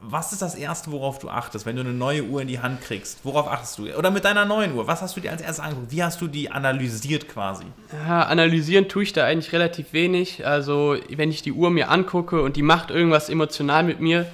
was 0.00 0.32
ist 0.32 0.42
das 0.42 0.54
Erste, 0.54 0.92
worauf 0.92 1.18
du 1.18 1.28
achtest, 1.28 1.66
wenn 1.66 1.74
du 1.74 1.82
eine 1.82 1.92
neue 1.92 2.22
Uhr 2.22 2.40
in 2.40 2.48
die 2.48 2.60
Hand 2.60 2.82
kriegst? 2.82 3.18
Worauf 3.24 3.48
achtest 3.48 3.78
du? 3.78 3.92
Oder 3.96 4.10
mit 4.10 4.24
deiner 4.24 4.44
neuen 4.44 4.74
Uhr, 4.74 4.86
was 4.86 5.02
hast 5.02 5.16
du 5.16 5.20
dir 5.20 5.32
als 5.32 5.42
erstes 5.42 5.60
angeguckt? 5.60 5.90
Wie 5.90 6.02
hast 6.02 6.20
du 6.20 6.28
die 6.28 6.50
analysiert 6.50 7.28
quasi? 7.28 7.64
Ja, 8.06 8.22
analysieren 8.22 8.88
tue 8.88 9.02
ich 9.02 9.12
da 9.12 9.24
eigentlich 9.24 9.52
relativ 9.52 9.92
wenig. 9.92 10.46
Also, 10.46 10.96
wenn 11.10 11.30
ich 11.30 11.42
die 11.42 11.52
Uhr 11.52 11.70
mir 11.70 11.90
angucke 11.90 12.42
und 12.42 12.56
die 12.56 12.62
macht 12.62 12.90
irgendwas 12.90 13.28
emotional 13.28 13.82
mit 13.82 13.98
mir, 14.00 14.26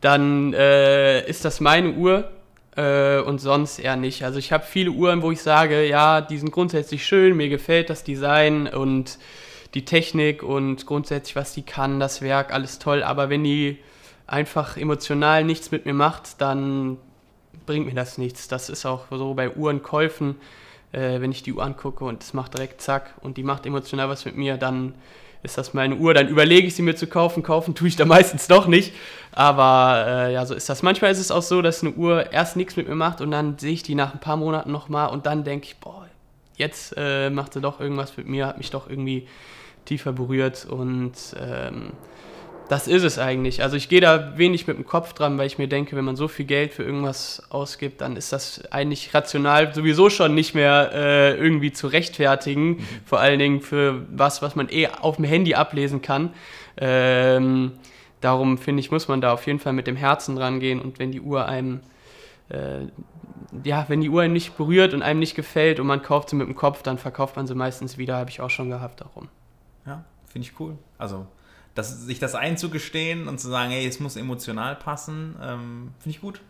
dann 0.00 0.54
äh, 0.54 1.28
ist 1.28 1.44
das 1.44 1.60
meine 1.60 1.92
Uhr 1.92 2.30
äh, 2.76 3.20
und 3.20 3.40
sonst 3.40 3.78
eher 3.78 3.96
nicht. 3.96 4.24
Also, 4.24 4.38
ich 4.38 4.52
habe 4.52 4.64
viele 4.64 4.90
Uhren, 4.90 5.20
wo 5.20 5.30
ich 5.30 5.42
sage, 5.42 5.86
ja, 5.86 6.22
die 6.22 6.38
sind 6.38 6.50
grundsätzlich 6.50 7.04
schön, 7.04 7.36
mir 7.36 7.50
gefällt 7.50 7.90
das 7.90 8.04
Design 8.04 8.68
und 8.68 9.18
die 9.74 9.84
Technik 9.84 10.42
und 10.42 10.86
grundsätzlich, 10.86 11.36
was 11.36 11.52
die 11.52 11.62
kann, 11.62 12.00
das 12.00 12.22
Werk, 12.22 12.54
alles 12.54 12.78
toll. 12.78 13.02
Aber 13.02 13.28
wenn 13.28 13.44
die 13.44 13.78
einfach 14.30 14.76
emotional 14.76 15.44
nichts 15.44 15.70
mit 15.70 15.86
mir 15.86 15.94
macht, 15.94 16.40
dann 16.40 16.98
bringt 17.66 17.86
mir 17.86 17.94
das 17.94 18.18
nichts. 18.18 18.48
Das 18.48 18.68
ist 18.68 18.86
auch 18.86 19.06
so 19.10 19.34
bei 19.34 19.54
Uhrenkäufen, 19.54 20.36
äh, 20.92 21.20
wenn 21.20 21.32
ich 21.32 21.42
die 21.42 21.52
Uhr 21.52 21.62
angucke 21.62 22.04
und 22.04 22.22
es 22.22 22.32
macht 22.32 22.54
direkt 22.54 22.80
zack 22.80 23.14
und 23.22 23.36
die 23.36 23.42
macht 23.42 23.66
emotional 23.66 24.08
was 24.08 24.24
mit 24.24 24.36
mir, 24.36 24.56
dann 24.56 24.94
ist 25.42 25.58
das 25.58 25.74
meine 25.74 25.96
Uhr. 25.96 26.14
Dann 26.14 26.28
überlege 26.28 26.66
ich 26.66 26.74
sie 26.74 26.82
mir 26.82 26.94
zu 26.94 27.06
kaufen. 27.06 27.42
Kaufen 27.42 27.74
tue 27.74 27.88
ich 27.88 27.96
da 27.96 28.04
meistens 28.06 28.46
doch 28.46 28.66
nicht. 28.66 28.94
Aber 29.32 30.04
äh, 30.06 30.32
ja, 30.32 30.46
so 30.46 30.54
ist 30.54 30.68
das. 30.68 30.82
Manchmal 30.82 31.10
ist 31.10 31.18
es 31.18 31.30
auch 31.30 31.42
so, 31.42 31.62
dass 31.62 31.82
eine 31.82 31.92
Uhr 31.92 32.32
erst 32.32 32.56
nichts 32.56 32.76
mit 32.76 32.88
mir 32.88 32.94
macht 32.94 33.20
und 33.20 33.30
dann 33.30 33.58
sehe 33.58 33.72
ich 33.72 33.82
die 33.82 33.94
nach 33.94 34.12
ein 34.14 34.20
paar 34.20 34.36
Monaten 34.36 34.70
nochmal 34.70 35.10
und 35.10 35.26
dann 35.26 35.44
denke 35.44 35.66
ich, 35.66 35.76
boah, 35.78 36.06
jetzt 36.56 36.94
äh, 36.96 37.30
macht 37.30 37.54
sie 37.54 37.60
doch 37.60 37.80
irgendwas 37.80 38.16
mit 38.16 38.28
mir, 38.28 38.46
hat 38.46 38.58
mich 38.58 38.70
doch 38.70 38.88
irgendwie 38.88 39.26
tiefer 39.86 40.12
berührt 40.12 40.66
und 40.66 41.14
ähm, 41.40 41.92
das 42.70 42.86
ist 42.86 43.02
es 43.02 43.18
eigentlich. 43.18 43.64
Also 43.64 43.76
ich 43.76 43.88
gehe 43.88 44.00
da 44.00 44.38
wenig 44.38 44.68
mit 44.68 44.76
dem 44.76 44.86
Kopf 44.86 45.12
dran, 45.12 45.36
weil 45.38 45.48
ich 45.48 45.58
mir 45.58 45.66
denke, 45.66 45.96
wenn 45.96 46.04
man 46.04 46.14
so 46.14 46.28
viel 46.28 46.46
Geld 46.46 46.72
für 46.72 46.84
irgendwas 46.84 47.42
ausgibt, 47.50 48.00
dann 48.00 48.14
ist 48.14 48.32
das 48.32 48.64
eigentlich 48.70 49.12
rational 49.12 49.74
sowieso 49.74 50.08
schon 50.08 50.36
nicht 50.36 50.54
mehr 50.54 50.92
äh, 50.94 51.36
irgendwie 51.36 51.72
zu 51.72 51.88
rechtfertigen. 51.88 52.68
Mhm. 52.68 52.86
Vor 53.04 53.18
allen 53.18 53.40
Dingen 53.40 53.60
für 53.60 54.06
was, 54.12 54.40
was 54.40 54.54
man 54.54 54.68
eh 54.70 54.86
auf 54.86 55.16
dem 55.16 55.24
Handy 55.24 55.54
ablesen 55.54 56.00
kann. 56.00 56.32
Ähm, 56.76 57.72
darum 58.20 58.56
finde 58.56 58.78
ich, 58.78 58.92
muss 58.92 59.08
man 59.08 59.20
da 59.20 59.32
auf 59.32 59.48
jeden 59.48 59.58
Fall 59.58 59.72
mit 59.72 59.88
dem 59.88 59.96
Herzen 59.96 60.38
rangehen 60.38 60.80
und 60.80 61.00
wenn 61.00 61.10
die 61.10 61.20
Uhr 61.20 61.46
einem 61.46 61.80
äh, 62.50 62.86
ja, 63.64 63.84
wenn 63.88 64.00
die 64.00 64.10
Uhr 64.10 64.22
einem 64.22 64.32
nicht 64.32 64.56
berührt 64.56 64.94
und 64.94 65.02
einem 65.02 65.18
nicht 65.18 65.34
gefällt 65.34 65.80
und 65.80 65.88
man 65.88 66.02
kauft 66.02 66.30
sie 66.30 66.36
mit 66.36 66.46
dem 66.46 66.54
Kopf, 66.54 66.84
dann 66.84 66.98
verkauft 66.98 67.34
man 67.34 67.48
sie 67.48 67.56
meistens 67.56 67.98
wieder, 67.98 68.16
habe 68.16 68.30
ich 68.30 68.40
auch 68.40 68.50
schon 68.50 68.70
gehabt 68.70 69.00
darum. 69.00 69.28
Ja, 69.84 70.04
finde 70.28 70.46
ich 70.46 70.60
cool. 70.60 70.78
Also 70.98 71.26
das, 71.80 72.02
sich 72.02 72.18
das 72.18 72.34
einzugestehen 72.34 73.26
und 73.26 73.40
zu 73.40 73.48
sagen, 73.48 73.70
hey, 73.70 73.86
es 73.86 74.00
muss 74.00 74.16
emotional 74.16 74.76
passen, 74.76 75.34
ähm, 75.42 75.88
finde 75.98 76.16
ich 76.16 76.20
gut. 76.20 76.40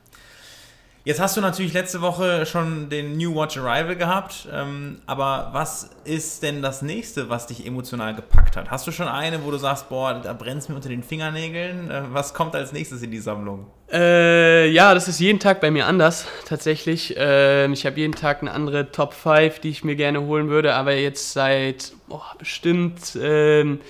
Jetzt 1.03 1.19
hast 1.19 1.35
du 1.35 1.41
natürlich 1.41 1.73
letzte 1.73 2.03
Woche 2.03 2.45
schon 2.45 2.91
den 2.91 3.17
New 3.17 3.35
Watch 3.35 3.57
Arrival 3.57 3.97
gehabt, 3.97 4.47
ähm, 4.53 4.99
aber 5.07 5.49
was 5.53 5.89
ist 6.05 6.43
denn 6.43 6.61
das 6.61 6.83
nächste, 6.83 7.31
was 7.31 7.47
dich 7.47 7.67
emotional 7.67 8.15
gepackt 8.15 8.55
hat? 8.55 8.71
Hast 8.71 8.87
du 8.87 8.93
schon 8.93 9.09
eine, 9.09 9.43
wo 9.43 9.51
du 9.51 9.57
sagst, 9.57 9.89
boah, 9.89 10.21
da 10.23 10.35
brennt 10.35 10.69
mir 10.69 10.75
unter 10.75 10.91
den 10.91 11.03
Fingernägeln? 11.03 11.91
Äh, 11.91 12.03
was 12.11 12.35
kommt 12.35 12.55
als 12.55 12.73
nächstes 12.73 13.01
in 13.01 13.11
die 13.11 13.19
Sammlung? 13.19 13.67
Äh, 13.91 14.69
ja, 14.69 14.93
das 14.93 15.09
ist 15.09 15.21
jeden 15.21 15.41
Tag 15.41 15.63
bei 15.63 15.71
mir 15.71 15.87
anders, 15.87 16.27
tatsächlich. 16.45 17.17
Äh, 17.17 17.73
ich 17.73 17.87
habe 17.87 17.99
jeden 17.99 18.15
Tag 18.15 18.43
eine 18.43 18.51
andere 18.51 18.93
Top 18.93 19.15
5, 19.15 19.59
die 19.61 19.71
ich 19.71 19.83
mir 19.83 19.97
gerne 19.97 20.21
holen 20.21 20.51
würde, 20.51 20.75
aber 20.75 20.93
jetzt 20.93 21.33
seit 21.33 21.93
boah, 22.09 22.35
bestimmt 22.39 23.19
ähm, 23.19 23.81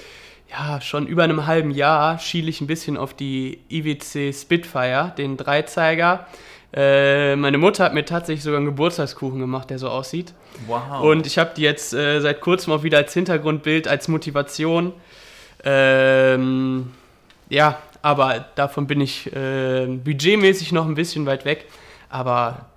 ja, 0.50 0.80
schon 0.80 1.06
über 1.06 1.22
einem 1.24 1.46
halben 1.46 1.70
Jahr 1.70 2.18
schiele 2.18 2.50
ich 2.50 2.60
ein 2.60 2.66
bisschen 2.66 2.96
auf 2.96 3.14
die 3.14 3.60
IWC 3.70 4.32
Spitfire, 4.32 5.12
den 5.16 5.36
Dreizeiger. 5.36 6.26
Äh, 6.72 7.36
meine 7.36 7.58
Mutter 7.58 7.84
hat 7.84 7.94
mir 7.94 8.04
tatsächlich 8.04 8.42
sogar 8.42 8.58
einen 8.58 8.66
Geburtstagskuchen 8.66 9.40
gemacht, 9.40 9.70
der 9.70 9.78
so 9.78 9.88
aussieht. 9.88 10.34
Wow. 10.66 11.02
Und 11.02 11.26
ich 11.26 11.38
habe 11.38 11.50
die 11.56 11.62
jetzt 11.62 11.94
äh, 11.94 12.20
seit 12.20 12.40
kurzem 12.40 12.72
auch 12.72 12.82
wieder 12.82 12.98
als 12.98 13.12
Hintergrundbild, 13.12 13.88
als 13.88 14.08
Motivation. 14.08 14.92
Ähm, 15.64 16.92
ja, 17.48 17.78
aber 18.02 18.46
davon 18.54 18.86
bin 18.86 19.00
ich 19.00 19.32
äh, 19.34 19.86
budgetmäßig 19.86 20.72
noch 20.72 20.86
ein 20.86 20.94
bisschen 20.94 21.26
weit 21.26 21.44
weg. 21.44 21.66
Aber 22.08 22.69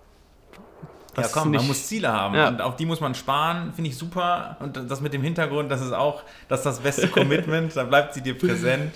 ja, 1.17 1.27
komm, 1.27 1.51
man 1.51 1.67
muss 1.67 1.87
Ziele 1.87 2.11
haben 2.11 2.35
ja. 2.35 2.47
und 2.47 2.61
auf 2.61 2.75
die 2.75 2.85
muss 2.85 2.99
man 2.99 3.15
sparen, 3.15 3.73
finde 3.73 3.89
ich 3.89 3.97
super. 3.97 4.57
Und 4.59 4.89
das 4.89 5.01
mit 5.01 5.13
dem 5.13 5.21
Hintergrund, 5.21 5.71
das 5.71 5.81
ist 5.81 5.93
auch 5.93 6.23
das, 6.47 6.59
ist 6.59 6.65
das 6.65 6.79
beste 6.79 7.07
Commitment, 7.07 7.75
da 7.75 7.83
bleibt 7.83 8.13
sie 8.13 8.21
dir 8.21 8.37
präsent. 8.37 8.93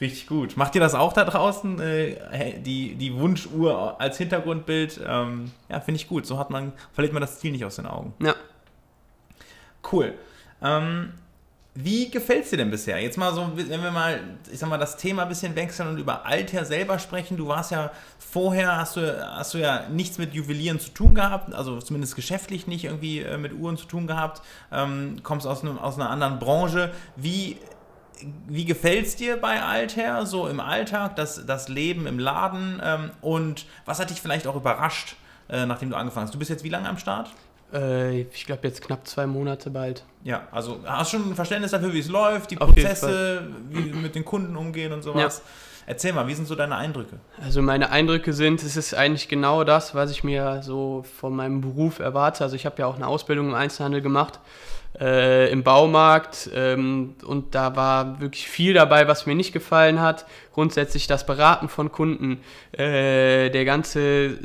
Richtig 0.00 0.26
gut. 0.26 0.56
Macht 0.56 0.74
ihr 0.74 0.80
das 0.80 0.94
auch 0.94 1.12
da 1.12 1.24
draußen, 1.24 1.78
äh, 1.78 2.58
die, 2.60 2.94
die 2.94 3.14
Wunschuhr 3.14 4.00
als 4.00 4.16
Hintergrundbild? 4.16 4.98
Ähm, 5.06 5.50
ja, 5.68 5.80
finde 5.80 6.00
ich 6.00 6.08
gut. 6.08 6.24
So 6.24 6.38
hat 6.38 6.48
man, 6.48 6.72
verliert 6.92 7.12
man 7.12 7.20
das 7.20 7.38
Ziel 7.38 7.52
nicht 7.52 7.66
aus 7.66 7.76
den 7.76 7.86
Augen. 7.86 8.14
Ja. 8.18 8.34
Cool. 9.92 10.14
Ähm, 10.62 11.12
wie 11.74 12.10
gefällt 12.10 12.44
es 12.44 12.50
dir 12.50 12.56
denn 12.56 12.70
bisher? 12.70 13.00
Jetzt 13.00 13.16
mal 13.16 13.32
so, 13.32 13.52
wenn 13.54 13.82
wir 13.82 13.92
mal, 13.92 14.20
ich 14.50 14.58
sag 14.58 14.68
mal, 14.68 14.78
das 14.78 14.96
Thema 14.96 15.22
ein 15.22 15.28
bisschen 15.28 15.54
wechseln 15.54 15.88
und 15.88 15.98
über 15.98 16.26
Alter 16.26 16.64
selber 16.64 16.98
sprechen. 16.98 17.36
Du 17.36 17.46
warst 17.46 17.70
ja 17.70 17.92
vorher, 18.18 18.76
hast 18.76 18.96
du, 18.96 19.30
hast 19.36 19.54
du 19.54 19.58
ja 19.58 19.88
nichts 19.88 20.18
mit 20.18 20.34
Juwelieren 20.34 20.80
zu 20.80 20.90
tun 20.90 21.14
gehabt, 21.14 21.54
also 21.54 21.80
zumindest 21.80 22.16
geschäftlich 22.16 22.66
nicht 22.66 22.84
irgendwie 22.84 23.20
äh, 23.20 23.38
mit 23.38 23.52
Uhren 23.52 23.76
zu 23.76 23.86
tun 23.86 24.08
gehabt, 24.08 24.42
ähm, 24.72 25.20
kommst 25.22 25.46
aus, 25.46 25.62
einem, 25.62 25.78
aus 25.78 25.94
einer 25.94 26.10
anderen 26.10 26.40
Branche. 26.40 26.92
Wie, 27.14 27.56
wie 28.48 28.64
gefällt 28.64 29.06
es 29.06 29.14
dir 29.14 29.36
bei 29.36 29.62
Alter, 29.62 30.26
so 30.26 30.48
im 30.48 30.58
Alltag, 30.58 31.14
das, 31.14 31.46
das 31.46 31.68
Leben 31.68 32.08
im 32.08 32.18
Laden 32.18 32.80
ähm, 32.82 33.10
und 33.20 33.66
was 33.84 34.00
hat 34.00 34.10
dich 34.10 34.20
vielleicht 34.20 34.48
auch 34.48 34.56
überrascht, 34.56 35.14
äh, 35.48 35.66
nachdem 35.66 35.90
du 35.90 35.96
angefangen 35.96 36.26
hast? 36.26 36.34
Du 36.34 36.38
bist 36.38 36.50
jetzt 36.50 36.64
wie 36.64 36.68
lange 36.68 36.88
am 36.88 36.98
Start? 36.98 37.30
Äh, 37.72 38.22
ich 38.22 38.46
glaube 38.46 38.66
jetzt 38.66 38.82
knapp 38.82 39.06
zwei 39.06 39.26
Monate 39.26 39.70
bald. 39.70 40.04
Ja, 40.24 40.48
also 40.50 40.80
hast 40.84 41.12
du 41.12 41.18
schon 41.18 41.30
ein 41.30 41.34
Verständnis 41.34 41.70
dafür, 41.70 41.92
wie 41.92 42.00
es 42.00 42.08
läuft, 42.08 42.50
die 42.50 42.56
Prozesse, 42.56 43.46
wie 43.70 43.92
mit 43.92 44.14
den 44.14 44.24
Kunden 44.24 44.56
umgehen 44.56 44.92
und 44.92 45.02
sowas. 45.02 45.42
Erzähl 45.86 46.12
mal, 46.12 46.28
wie 46.28 46.34
sind 46.34 46.46
so 46.46 46.54
deine 46.54 46.76
Eindrücke? 46.76 47.18
Also 47.42 47.62
meine 47.62 47.90
Eindrücke 47.90 48.32
sind, 48.32 48.62
es 48.62 48.76
ist 48.76 48.94
eigentlich 48.94 49.28
genau 49.28 49.64
das, 49.64 49.94
was 49.94 50.10
ich 50.10 50.22
mir 50.22 50.62
so 50.62 51.04
von 51.18 51.34
meinem 51.34 51.60
Beruf 51.62 51.98
erwarte. 51.98 52.44
Also 52.44 52.54
ich 52.54 52.64
habe 52.66 52.76
ja 52.78 52.86
auch 52.86 52.96
eine 52.96 53.06
Ausbildung 53.08 53.48
im 53.48 53.54
Einzelhandel 53.54 54.00
gemacht, 54.00 54.38
äh, 54.98 55.50
im 55.50 55.62
Baumarkt 55.62 56.50
ähm, 56.54 57.14
und 57.24 57.54
da 57.54 57.76
war 57.76 58.20
wirklich 58.20 58.48
viel 58.48 58.74
dabei, 58.74 59.06
was 59.08 59.26
mir 59.26 59.34
nicht 59.34 59.52
gefallen 59.52 60.00
hat. 60.00 60.26
Grundsätzlich 60.52 61.06
das 61.06 61.24
Beraten 61.24 61.68
von 61.68 61.92
Kunden, 61.92 62.40
äh, 62.72 63.50
der 63.50 63.64
ganze, 63.64 64.38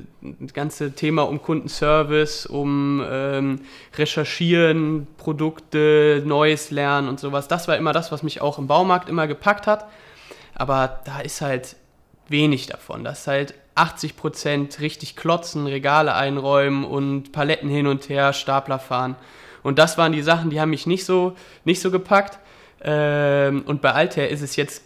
ganze 0.54 0.94
Thema 0.94 1.24
um 1.24 1.42
Kundenservice, 1.42 2.46
um 2.46 3.04
ähm, 3.10 3.62
Recherchieren, 3.98 5.08
Produkte, 5.18 6.22
Neues 6.25 6.72
lernen 6.72 7.10
und 7.10 7.20
sowas. 7.20 7.48
Das 7.48 7.68
war 7.68 7.75
immer 7.75 7.92
das, 7.92 8.12
was 8.12 8.24
mich 8.24 8.42
auch 8.42 8.60
im 8.60 8.68
Baumarkt 8.68 9.10
immer 9.10 9.28
gepackt 9.28 9.68
hat. 9.68 9.88
Aber 10.54 11.02
da 11.06 11.20
ist 11.20 11.42
halt 11.42 11.75
wenig 12.30 12.68
davon. 12.68 13.04
Das 13.04 13.22
ist 13.22 13.28
halt 13.28 13.54
80 13.75 14.16
Prozent 14.16 14.80
richtig 14.80 15.16
klotzen, 15.16 15.68
Regale 15.68 16.16
einräumen 16.16 16.86
und 16.86 17.32
Paletten 17.34 17.70
hin 17.70 17.88
und 17.88 18.08
her, 18.10 18.32
Stapler 18.32 18.80
fahren. 18.80 19.16
Und 19.65 19.79
das 19.79 19.98
waren 19.98 20.12
die 20.12 20.22
Sachen, 20.22 20.51
die 20.51 20.62
haben 20.62 20.69
mich 20.69 20.86
nicht 20.86 21.05
so, 21.05 21.36
nicht 21.63 21.81
so 21.81 21.89
gepackt. 21.89 22.38
Ähm, 22.84 23.63
und 23.65 23.81
bei 23.81 23.93
Altair 23.93 24.29
ist 24.29 24.43
es 24.43 24.55
jetzt 24.57 24.84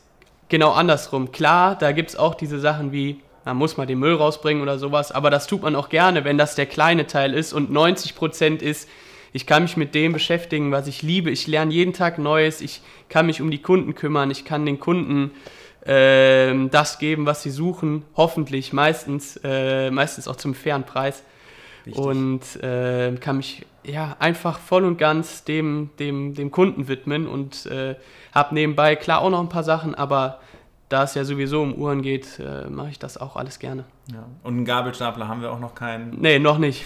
genau 0.47 0.71
andersrum. 0.71 1.33
Klar, 1.33 1.77
da 1.77 1.91
gibt 1.91 2.11
es 2.11 2.15
auch 2.15 2.33
diese 2.33 2.59
Sachen 2.59 2.93
wie, 2.93 3.19
man 3.43 3.57
muss 3.57 3.75
mal 3.75 3.85
den 3.85 3.99
Müll 3.99 4.15
rausbringen 4.15 4.63
oder 4.63 4.79
sowas, 4.79 5.11
aber 5.11 5.29
das 5.31 5.47
tut 5.47 5.63
man 5.63 5.75
auch 5.75 5.89
gerne, 5.89 6.23
wenn 6.23 6.37
das 6.37 6.55
der 6.55 6.65
kleine 6.65 7.07
Teil 7.07 7.33
ist 7.33 7.51
und 7.51 7.69
90 7.69 8.15
Prozent 8.15 8.61
ist, 8.61 8.87
ich 9.33 9.45
kann 9.45 9.63
mich 9.63 9.75
mit 9.75 9.93
dem 9.95 10.13
beschäftigen, 10.13 10.71
was 10.71 10.87
ich 10.87 11.01
liebe. 11.01 11.29
Ich 11.29 11.45
lerne 11.45 11.73
jeden 11.73 11.91
Tag 11.91 12.17
Neues. 12.17 12.61
Ich 12.61 12.81
kann 13.09 13.25
mich 13.25 13.41
um 13.41 13.51
die 13.51 13.61
Kunden 13.61 13.95
kümmern. 13.95 14.31
Ich 14.31 14.45
kann 14.45 14.65
den 14.65 14.79
Kunden 14.79 15.31
äh, 15.85 16.55
das 16.69 16.99
geben, 16.99 17.25
was 17.25 17.43
sie 17.43 17.51
suchen. 17.51 18.05
Hoffentlich 18.15 18.71
meistens, 18.71 19.37
äh, 19.43 19.91
meistens 19.91 20.29
auch 20.29 20.37
zum 20.37 20.55
fairen 20.55 20.85
Preis. 20.85 21.21
Richtig. 21.97 22.05
Und 22.05 22.63
äh, 22.63 23.15
kann 23.19 23.37
mich 23.37 23.65
ja 23.83 24.15
einfach 24.19 24.59
voll 24.59 24.85
und 24.85 24.97
ganz 24.97 25.43
dem, 25.43 25.89
dem, 25.99 26.33
dem 26.33 26.51
Kunden 26.51 26.87
widmen 26.87 27.27
und 27.27 27.65
äh, 27.65 27.95
habe 28.33 28.53
nebenbei 28.53 28.95
klar 28.95 29.21
auch 29.21 29.29
noch 29.29 29.39
ein 29.39 29.49
paar 29.49 29.63
Sachen, 29.63 29.95
aber 29.95 30.39
da 30.89 31.03
es 31.03 31.13
ja 31.13 31.23
sowieso 31.23 31.61
um 31.61 31.73
Uhren 31.75 32.01
geht, 32.01 32.39
äh, 32.39 32.69
mache 32.69 32.89
ich 32.89 32.99
das 32.99 33.17
auch 33.17 33.35
alles 33.35 33.59
gerne. 33.59 33.85
Ja. 34.11 34.25
Und 34.43 34.55
einen 34.55 34.65
Gabelstapler 34.65 35.27
haben 35.27 35.41
wir 35.41 35.51
auch 35.51 35.59
noch 35.59 35.75
keinen. 35.75 36.19
Nee, 36.19 36.39
noch 36.39 36.57
nicht. 36.57 36.83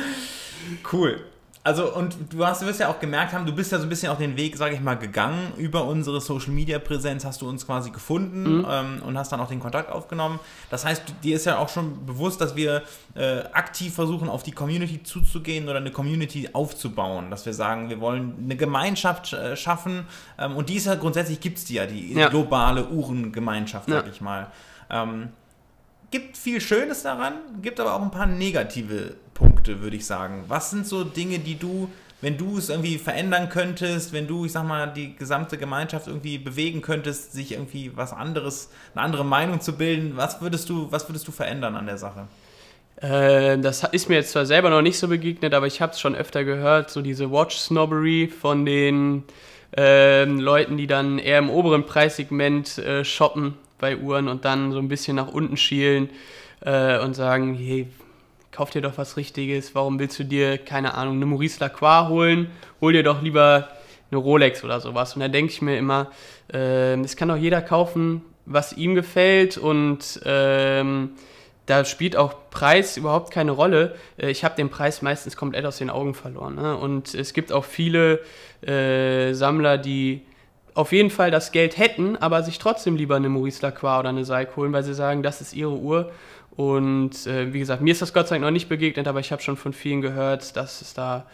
cool. 0.92 1.20
Also, 1.66 1.92
und 1.92 2.16
du 2.30 2.46
hast, 2.46 2.62
du 2.62 2.66
wirst 2.66 2.78
ja 2.78 2.88
auch 2.88 3.00
gemerkt 3.00 3.32
haben, 3.32 3.44
du 3.44 3.52
bist 3.52 3.72
ja 3.72 3.78
so 3.78 3.86
ein 3.86 3.88
bisschen 3.88 4.12
auch 4.12 4.18
den 4.18 4.36
Weg, 4.36 4.56
sage 4.56 4.76
ich 4.76 4.80
mal, 4.80 4.94
gegangen. 4.94 5.52
Über 5.56 5.84
unsere 5.84 6.20
Social 6.20 6.52
Media 6.52 6.78
Präsenz 6.78 7.24
hast 7.24 7.42
du 7.42 7.48
uns 7.48 7.66
quasi 7.66 7.90
gefunden 7.90 8.58
mhm. 8.58 8.66
ähm, 8.70 9.02
und 9.04 9.18
hast 9.18 9.32
dann 9.32 9.40
auch 9.40 9.48
den 9.48 9.58
Kontakt 9.58 9.90
aufgenommen. 9.90 10.38
Das 10.70 10.84
heißt, 10.84 11.02
dir 11.24 11.34
ist 11.34 11.44
ja 11.44 11.58
auch 11.58 11.68
schon 11.68 12.06
bewusst, 12.06 12.40
dass 12.40 12.54
wir 12.54 12.84
äh, 13.16 13.40
aktiv 13.52 13.92
versuchen, 13.92 14.28
auf 14.28 14.44
die 14.44 14.52
Community 14.52 15.02
zuzugehen 15.02 15.68
oder 15.68 15.78
eine 15.78 15.90
Community 15.90 16.50
aufzubauen. 16.52 17.32
Dass 17.32 17.44
wir 17.46 17.52
sagen, 17.52 17.90
wir 17.90 18.00
wollen 18.00 18.34
eine 18.44 18.54
Gemeinschaft 18.54 19.32
äh, 19.32 19.56
schaffen. 19.56 20.06
Ähm, 20.38 20.54
und 20.54 20.68
die 20.68 20.76
ist 20.76 20.86
ja 20.86 20.94
grundsätzlich, 20.94 21.40
gibt 21.40 21.58
es 21.58 21.64
die 21.64 21.74
ja, 21.74 21.86
die 21.86 22.14
ja. 22.14 22.28
globale 22.28 22.86
Uhrengemeinschaft, 22.86 23.88
sag 23.88 24.06
ja. 24.06 24.12
ich 24.12 24.20
mal. 24.20 24.52
Ähm, 24.88 25.30
gibt 26.10 26.36
viel 26.36 26.60
Schönes 26.60 27.02
daran, 27.02 27.34
gibt 27.62 27.80
aber 27.80 27.94
auch 27.94 28.02
ein 28.02 28.10
paar 28.10 28.26
negative 28.26 29.14
Punkte, 29.34 29.80
würde 29.80 29.96
ich 29.96 30.06
sagen. 30.06 30.44
Was 30.48 30.70
sind 30.70 30.86
so 30.86 31.04
Dinge, 31.04 31.38
die 31.38 31.58
du, 31.58 31.88
wenn 32.20 32.38
du 32.38 32.58
es 32.58 32.68
irgendwie 32.68 32.98
verändern 32.98 33.48
könntest, 33.48 34.12
wenn 34.12 34.26
du, 34.26 34.44
ich 34.44 34.52
sag 34.52 34.66
mal, 34.66 34.86
die 34.86 35.14
gesamte 35.16 35.58
Gemeinschaft 35.58 36.06
irgendwie 36.06 36.38
bewegen 36.38 36.80
könntest, 36.80 37.32
sich 37.32 37.52
irgendwie 37.52 37.92
was 37.96 38.12
anderes, 38.12 38.70
eine 38.94 39.04
andere 39.04 39.24
Meinung 39.24 39.60
zu 39.60 39.76
bilden, 39.76 40.16
was 40.16 40.40
würdest 40.40 40.68
du, 40.68 40.90
was 40.90 41.08
würdest 41.08 41.28
du 41.28 41.32
verändern 41.32 41.76
an 41.76 41.86
der 41.86 41.98
Sache? 41.98 42.26
Äh, 42.96 43.58
das 43.58 43.84
ist 43.92 44.08
mir 44.08 44.16
jetzt 44.16 44.30
zwar 44.30 44.46
selber 44.46 44.70
noch 44.70 44.82
nicht 44.82 44.98
so 44.98 45.08
begegnet, 45.08 45.52
aber 45.52 45.66
ich 45.66 45.82
habe 45.82 45.92
es 45.92 46.00
schon 46.00 46.14
öfter 46.14 46.44
gehört, 46.44 46.90
so 46.90 47.02
diese 47.02 47.30
Watch-Snobbery 47.30 48.28
von 48.28 48.64
den 48.64 49.24
äh, 49.76 50.24
Leuten, 50.24 50.78
die 50.78 50.86
dann 50.86 51.18
eher 51.18 51.40
im 51.40 51.50
oberen 51.50 51.84
Preissegment 51.84 52.78
äh, 52.78 53.04
shoppen 53.04 53.54
bei 53.78 53.96
Uhren 53.96 54.28
und 54.28 54.44
dann 54.44 54.72
so 54.72 54.78
ein 54.78 54.88
bisschen 54.88 55.16
nach 55.16 55.28
unten 55.28 55.56
schielen 55.56 56.10
äh, 56.60 56.98
und 56.98 57.14
sagen, 57.14 57.54
hey, 57.54 57.88
kauf 58.52 58.70
dir 58.70 58.80
doch 58.82 58.96
was 58.96 59.16
Richtiges, 59.16 59.74
warum 59.74 59.98
willst 59.98 60.18
du 60.18 60.24
dir, 60.24 60.58
keine 60.58 60.94
Ahnung, 60.94 61.16
eine 61.16 61.26
Maurice 61.26 61.60
Lacroix 61.60 62.08
holen, 62.08 62.50
hol 62.80 62.92
dir 62.92 63.02
doch 63.02 63.22
lieber 63.22 63.68
eine 64.10 64.18
Rolex 64.18 64.64
oder 64.64 64.80
sowas. 64.80 65.14
Und 65.14 65.20
da 65.20 65.28
denke 65.28 65.52
ich 65.52 65.60
mir 65.60 65.76
immer, 65.76 66.10
äh, 66.48 66.96
kann 67.16 67.28
doch 67.28 67.36
jeder 67.36 67.60
kaufen, 67.60 68.22
was 68.46 68.72
ihm 68.72 68.94
gefällt 68.94 69.58
und 69.58 70.20
ähm, 70.24 71.10
da 71.66 71.84
spielt 71.84 72.16
auch 72.16 72.34
Preis 72.50 72.96
überhaupt 72.96 73.32
keine 73.32 73.50
Rolle. 73.50 73.96
Äh, 74.16 74.30
ich 74.30 74.44
habe 74.44 74.54
den 74.54 74.70
Preis 74.70 75.02
meistens 75.02 75.36
komplett 75.36 75.66
aus 75.66 75.78
den 75.78 75.90
Augen 75.90 76.14
verloren. 76.14 76.54
Ne? 76.54 76.76
Und 76.76 77.14
es 77.14 77.32
gibt 77.32 77.52
auch 77.52 77.64
viele 77.64 78.20
äh, 78.62 79.34
Sammler, 79.34 79.76
die 79.76 80.22
auf 80.76 80.92
jeden 80.92 81.10
Fall 81.10 81.30
das 81.30 81.52
Geld 81.52 81.78
hätten, 81.78 82.16
aber 82.16 82.42
sich 82.42 82.58
trotzdem 82.58 82.96
lieber 82.96 83.16
eine 83.16 83.30
Maurice 83.30 83.62
Lacroix 83.62 83.98
oder 83.98 84.10
eine 84.10 84.24
Seik 84.24 84.56
holen, 84.56 84.72
weil 84.72 84.82
sie 84.82 84.94
sagen, 84.94 85.22
das 85.22 85.40
ist 85.40 85.54
ihre 85.54 85.72
Uhr. 85.72 86.12
Und 86.54 87.26
äh, 87.26 87.52
wie 87.52 87.58
gesagt, 87.58 87.82
mir 87.82 87.92
ist 87.92 88.02
das 88.02 88.12
Gott 88.12 88.28
sei 88.28 88.36
Dank 88.36 88.44
noch 88.44 88.50
nicht 88.50 88.68
begegnet, 88.68 89.08
aber 89.08 89.20
ich 89.20 89.32
habe 89.32 89.42
schon 89.42 89.56
von 89.56 89.72
vielen 89.72 90.02
gehört, 90.02 90.56
dass 90.56 90.82
es 90.82 90.92
da 90.92 91.26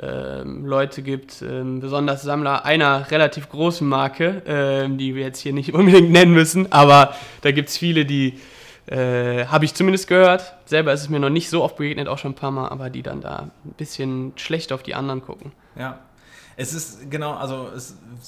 ähm, 0.00 0.66
Leute 0.66 1.02
gibt, 1.02 1.42
ähm, 1.42 1.80
besonders 1.80 2.22
Sammler 2.22 2.64
einer 2.64 3.10
relativ 3.10 3.48
großen 3.48 3.86
Marke, 3.86 4.42
ähm, 4.46 4.98
die 4.98 5.14
wir 5.14 5.22
jetzt 5.22 5.40
hier 5.40 5.52
nicht 5.54 5.72
unbedingt 5.74 6.10
nennen 6.10 6.32
müssen, 6.32 6.70
aber 6.70 7.14
da 7.40 7.50
gibt 7.50 7.70
es 7.70 7.78
viele, 7.78 8.04
die 8.04 8.40
äh, 8.86 9.46
habe 9.46 9.64
ich 9.64 9.74
zumindest 9.74 10.06
gehört. 10.06 10.54
Selber 10.66 10.92
ist 10.92 11.00
es 11.02 11.08
mir 11.08 11.20
noch 11.20 11.30
nicht 11.30 11.48
so 11.48 11.62
oft 11.62 11.76
begegnet, 11.76 12.08
auch 12.08 12.18
schon 12.18 12.32
ein 12.32 12.36
paar 12.36 12.50
Mal, 12.50 12.68
aber 12.68 12.90
die 12.90 13.02
dann 13.02 13.20
da 13.22 13.50
ein 13.64 13.72
bisschen 13.76 14.32
schlecht 14.36 14.72
auf 14.72 14.82
die 14.82 14.94
anderen 14.94 15.22
gucken. 15.22 15.52
Ja, 15.76 15.98
es 16.56 16.74
ist 16.74 17.10
genau, 17.10 17.34
also 17.34 17.68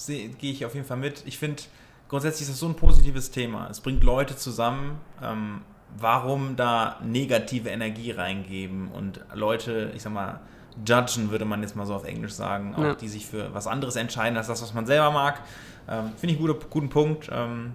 gehe 0.07 0.53
ich 0.53 0.65
auf 0.65 0.75
jeden 0.75 0.87
Fall 0.87 0.97
mit. 0.97 1.23
Ich 1.27 1.39
finde, 1.39 1.63
grundsätzlich 2.09 2.43
ist 2.43 2.51
das 2.51 2.59
so 2.61 2.67
ein 2.67 2.77
positives 2.77 3.31
Thema. 3.31 3.69
Es 3.71 3.81
bringt 3.81 4.05
Leute 4.05 4.37
zusammen. 4.37 5.01
Ähm, 5.23 5.63
warum 5.97 6.57
da 6.57 6.99
negative 7.03 7.69
Energie 7.69 8.11
reingeben 8.11 8.89
und 8.89 9.21
Leute, 9.33 9.93
ich 9.95 10.03
sag 10.03 10.13
mal, 10.13 10.41
judgen, 10.87 11.31
würde 11.31 11.45
man 11.45 11.63
jetzt 11.63 11.77
mal 11.77 11.87
so 11.87 11.95
auf 11.95 12.05
Englisch 12.05 12.33
sagen, 12.33 12.75
auch 12.75 12.83
ja. 12.83 12.95
die 12.95 13.09
sich 13.09 13.27
für 13.27 13.55
was 13.55 13.67
anderes 13.67 13.97
entscheiden 13.97 14.37
als 14.37 14.49
das, 14.49 14.61
was 14.61 14.75
man 14.75 14.87
selber 14.87 15.11
mag. 15.11 15.41
Ähm, 15.89 16.13
Finde 16.17 16.35
ich 16.35 16.41
einen 16.41 16.49
guten, 16.49 16.71
guten 16.71 16.89
Punkt. 16.89 17.31
Ähm, 17.33 17.75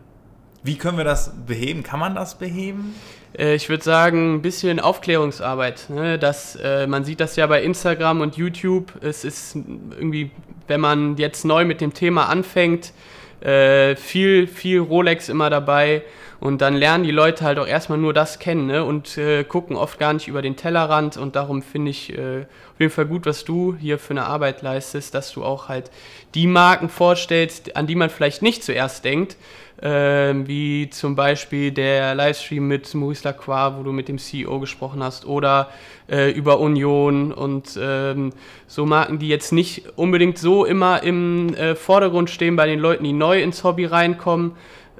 wie 0.63 0.77
können 0.77 0.97
wir 0.97 1.05
das 1.05 1.31
beheben? 1.45 1.83
Kann 1.83 1.99
man 1.99 2.15
das 2.15 2.37
beheben? 2.37 2.95
Äh, 3.37 3.55
ich 3.55 3.69
würde 3.69 3.83
sagen, 3.83 4.35
ein 4.35 4.41
bisschen 4.41 4.79
Aufklärungsarbeit. 4.79 5.89
Ne? 5.89 6.19
Das, 6.19 6.55
äh, 6.55 6.87
man 6.87 7.03
sieht 7.03 7.19
das 7.19 7.35
ja 7.35 7.47
bei 7.47 7.63
Instagram 7.63 8.21
und 8.21 8.37
YouTube. 8.37 8.93
Es 9.01 9.23
ist 9.23 9.55
irgendwie, 9.55 10.31
wenn 10.67 10.81
man 10.81 11.17
jetzt 11.17 11.45
neu 11.45 11.65
mit 11.65 11.81
dem 11.81 11.93
Thema 11.93 12.27
anfängt, 12.27 12.93
äh, 13.41 13.95
viel, 13.95 14.47
viel 14.47 14.79
Rolex 14.79 15.29
immer 15.29 15.49
dabei. 15.49 16.03
Und 16.39 16.61
dann 16.61 16.75
lernen 16.75 17.03
die 17.03 17.11
Leute 17.11 17.43
halt 17.43 17.59
auch 17.59 17.67
erstmal 17.67 17.97
nur 17.97 18.13
das 18.13 18.39
kennen 18.39 18.67
ne? 18.67 18.85
und 18.85 19.17
äh, 19.17 19.43
gucken 19.43 19.75
oft 19.75 19.99
gar 19.99 20.13
nicht 20.13 20.29
über 20.29 20.41
den 20.41 20.55
Tellerrand. 20.55 21.17
Und 21.17 21.35
darum 21.35 21.61
finde 21.61 21.91
ich 21.91 22.17
äh, 22.17 22.41
auf 22.41 22.79
jeden 22.79 22.91
Fall 22.91 23.05
gut, 23.05 23.25
was 23.25 23.43
du 23.43 23.75
hier 23.77 23.99
für 23.99 24.11
eine 24.11 24.25
Arbeit 24.25 24.61
leistest, 24.61 25.13
dass 25.13 25.33
du 25.33 25.43
auch 25.43 25.67
halt 25.67 25.91
die 26.33 26.47
Marken 26.47 26.87
vorstellst, 26.87 27.75
an 27.75 27.87
die 27.87 27.95
man 27.95 28.09
vielleicht 28.09 28.41
nicht 28.41 28.63
zuerst 28.63 29.03
denkt. 29.03 29.35
Äh, 29.81 30.33
wie 30.45 30.89
zum 30.89 31.15
Beispiel 31.15 31.71
der 31.71 32.13
Livestream 32.13 32.67
mit 32.67 32.93
Maurice 32.93 33.23
Lacroix, 33.23 33.77
wo 33.77 33.83
du 33.83 33.93
mit 33.93 34.09
dem 34.09 34.17
CEO 34.17 34.59
gesprochen 34.59 35.01
hast, 35.01 35.25
oder 35.25 35.69
äh, 36.09 36.31
über 36.31 36.59
Union 36.59 37.31
und 37.31 37.79
ähm, 37.81 38.33
so 38.67 38.85
Marken, 38.85 39.19
die 39.19 39.29
jetzt 39.29 39.53
nicht 39.53 39.97
unbedingt 39.97 40.37
so 40.37 40.65
immer 40.65 41.01
im 41.03 41.53
äh, 41.53 41.75
Vordergrund 41.75 42.29
stehen 42.29 42.57
bei 42.57 42.65
den 42.65 42.79
Leuten, 42.79 43.05
die 43.05 43.13
neu 43.13 43.41
ins 43.41 43.63
Hobby 43.63 43.85
reinkommen, 43.85 44.51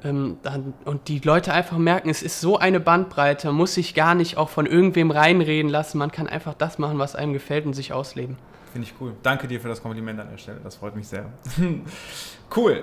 ähm, 0.02 0.38
dann, 0.42 0.72
und 0.86 1.08
die 1.08 1.18
Leute 1.18 1.52
einfach 1.52 1.76
merken, 1.76 2.08
es 2.08 2.22
ist 2.22 2.40
so 2.40 2.56
eine 2.56 2.80
Bandbreite, 2.80 3.48
man 3.48 3.56
muss 3.56 3.74
sich 3.74 3.94
gar 3.94 4.14
nicht 4.14 4.38
auch 4.38 4.48
von 4.48 4.64
irgendwem 4.64 5.10
reinreden 5.10 5.70
lassen, 5.70 5.98
man 5.98 6.10
kann 6.10 6.26
einfach 6.26 6.54
das 6.54 6.78
machen, 6.78 6.98
was 6.98 7.14
einem 7.14 7.34
gefällt 7.34 7.66
und 7.66 7.74
sich 7.74 7.92
ausleben. 7.92 8.38
Finde 8.72 8.88
ich 8.88 8.94
cool. 8.98 9.12
Danke 9.22 9.46
dir 9.46 9.60
für 9.60 9.68
das 9.68 9.82
Kompliment 9.82 10.20
an 10.20 10.30
der 10.30 10.38
Stelle, 10.38 10.60
das 10.64 10.76
freut 10.76 10.96
mich 10.96 11.08
sehr. 11.08 11.26
cool. 12.56 12.82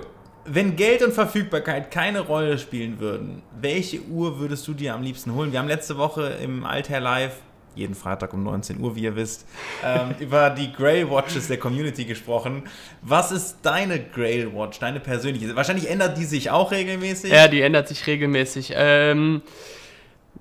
Wenn 0.49 0.77
Geld 0.77 1.03
und 1.03 1.13
Verfügbarkeit 1.13 1.91
keine 1.91 2.21
Rolle 2.21 2.57
spielen 2.57 2.99
würden, 2.99 3.41
welche 3.59 4.01
Uhr 4.03 4.39
würdest 4.39 4.65
du 4.67 4.73
dir 4.73 4.93
am 4.93 5.01
liebsten 5.01 5.33
holen? 5.33 5.51
Wir 5.51 5.59
haben 5.59 5.67
letzte 5.67 5.97
Woche 5.97 6.37
im 6.41 6.63
Altair 6.63 7.01
Live 7.01 7.41
jeden 7.77 7.95
Freitag 7.95 8.33
um 8.33 8.43
19 8.43 8.79
Uhr, 8.79 8.95
wie 8.95 9.01
ihr 9.01 9.15
wisst, 9.15 9.45
ähm, 9.85 10.15
über 10.19 10.49
die 10.49 10.73
Grail 10.73 11.09
Watches 11.09 11.47
der 11.47 11.57
Community 11.57 12.05
gesprochen. 12.05 12.63
Was 13.01 13.31
ist 13.31 13.57
deine 13.61 13.99
Grail 13.99 14.53
Watch, 14.53 14.79
deine 14.79 14.99
persönliche? 14.99 15.55
Wahrscheinlich 15.55 15.89
ändert 15.89 16.17
die 16.17 16.25
sich 16.25 16.49
auch 16.49 16.71
regelmäßig. 16.71 17.31
Ja, 17.31 17.47
die 17.47 17.61
ändert 17.61 17.87
sich 17.87 18.05
regelmäßig. 18.07 18.73
Ähm, 18.75 19.41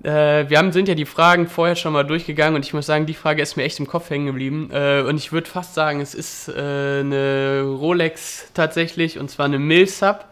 Äh, 0.03 0.49
wir 0.49 0.57
haben, 0.57 0.71
sind 0.71 0.87
ja 0.87 0.95
die 0.95 1.05
Fragen 1.05 1.47
vorher 1.47 1.75
schon 1.75 1.93
mal 1.93 2.03
durchgegangen 2.03 2.55
und 2.55 2.65
ich 2.65 2.73
muss 2.73 2.85
sagen, 2.85 3.05
die 3.05 3.13
Frage 3.13 3.41
ist 3.41 3.57
mir 3.57 3.63
echt 3.63 3.79
im 3.79 3.87
Kopf 3.87 4.09
hängen 4.09 4.27
geblieben. 4.27 4.69
Äh, 4.71 5.01
und 5.01 5.17
ich 5.17 5.31
würde 5.31 5.49
fast 5.49 5.73
sagen, 5.73 6.01
es 6.01 6.13
ist 6.13 6.49
äh, 6.49 6.51
eine 6.51 7.63
Rolex 7.63 8.51
tatsächlich 8.53 9.19
und 9.19 9.29
zwar 9.29 9.45
eine 9.45 9.59
Milsub. 9.59 10.25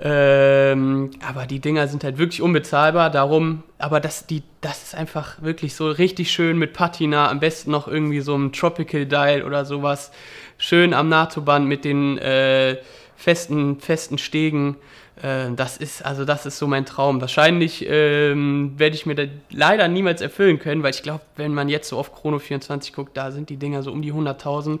Ähm, 0.00 1.10
aber 1.26 1.46
die 1.46 1.58
Dinger 1.58 1.88
sind 1.88 2.04
halt 2.04 2.18
wirklich 2.18 2.40
unbezahlbar, 2.40 3.10
darum, 3.10 3.64
aber 3.78 3.98
das, 3.98 4.26
die, 4.26 4.44
das 4.60 4.84
ist 4.84 4.94
einfach 4.94 5.42
wirklich 5.42 5.74
so 5.74 5.90
richtig 5.90 6.30
schön 6.30 6.56
mit 6.56 6.72
Patina, 6.72 7.28
am 7.28 7.40
besten 7.40 7.72
noch 7.72 7.88
irgendwie 7.88 8.20
so 8.20 8.36
ein 8.36 8.52
Tropical 8.52 9.06
Dial 9.06 9.42
oder 9.42 9.64
sowas. 9.64 10.12
Schön 10.56 10.94
am 10.94 11.08
NATO-Band 11.08 11.66
mit 11.66 11.84
den 11.84 12.16
äh, 12.18 12.76
festen, 13.16 13.80
festen 13.80 14.18
Stegen. 14.18 14.76
Äh, 15.22 15.52
das 15.54 15.76
ist, 15.76 16.04
also 16.04 16.24
das 16.24 16.46
ist 16.46 16.58
so 16.58 16.66
mein 16.66 16.86
Traum. 16.86 17.20
Wahrscheinlich 17.20 17.84
ähm, 17.88 18.74
werde 18.76 18.94
ich 18.94 19.06
mir 19.06 19.14
das 19.14 19.28
leider 19.50 19.88
niemals 19.88 20.20
erfüllen 20.20 20.58
können, 20.58 20.82
weil 20.82 20.90
ich 20.90 21.02
glaube, 21.02 21.20
wenn 21.36 21.54
man 21.54 21.68
jetzt 21.68 21.88
so 21.88 21.98
auf 21.98 22.14
Chrono 22.14 22.38
24 22.38 22.92
guckt, 22.92 23.16
da 23.16 23.30
sind 23.30 23.50
die 23.50 23.56
Dinger 23.56 23.82
so 23.82 23.90
um 23.90 24.02
die 24.02 24.12
100.000. 24.12 24.80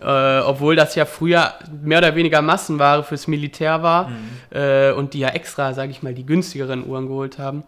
Äh, 0.00 0.42
obwohl 0.42 0.76
das 0.76 0.94
ja 0.94 1.04
früher 1.04 1.54
mehr 1.82 1.98
oder 1.98 2.14
weniger 2.14 2.42
Massenware 2.42 3.02
fürs 3.02 3.26
Militär 3.26 3.82
war 3.82 4.08
mhm. 4.08 4.16
äh, 4.50 4.92
und 4.92 5.14
die 5.14 5.20
ja 5.20 5.28
extra, 5.28 5.74
sage 5.74 5.90
ich 5.90 6.02
mal, 6.02 6.14
die 6.14 6.26
günstigeren 6.26 6.86
Uhren 6.86 7.06
geholt 7.08 7.38
haben. 7.38 7.64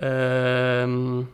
Ähm, 0.00 1.28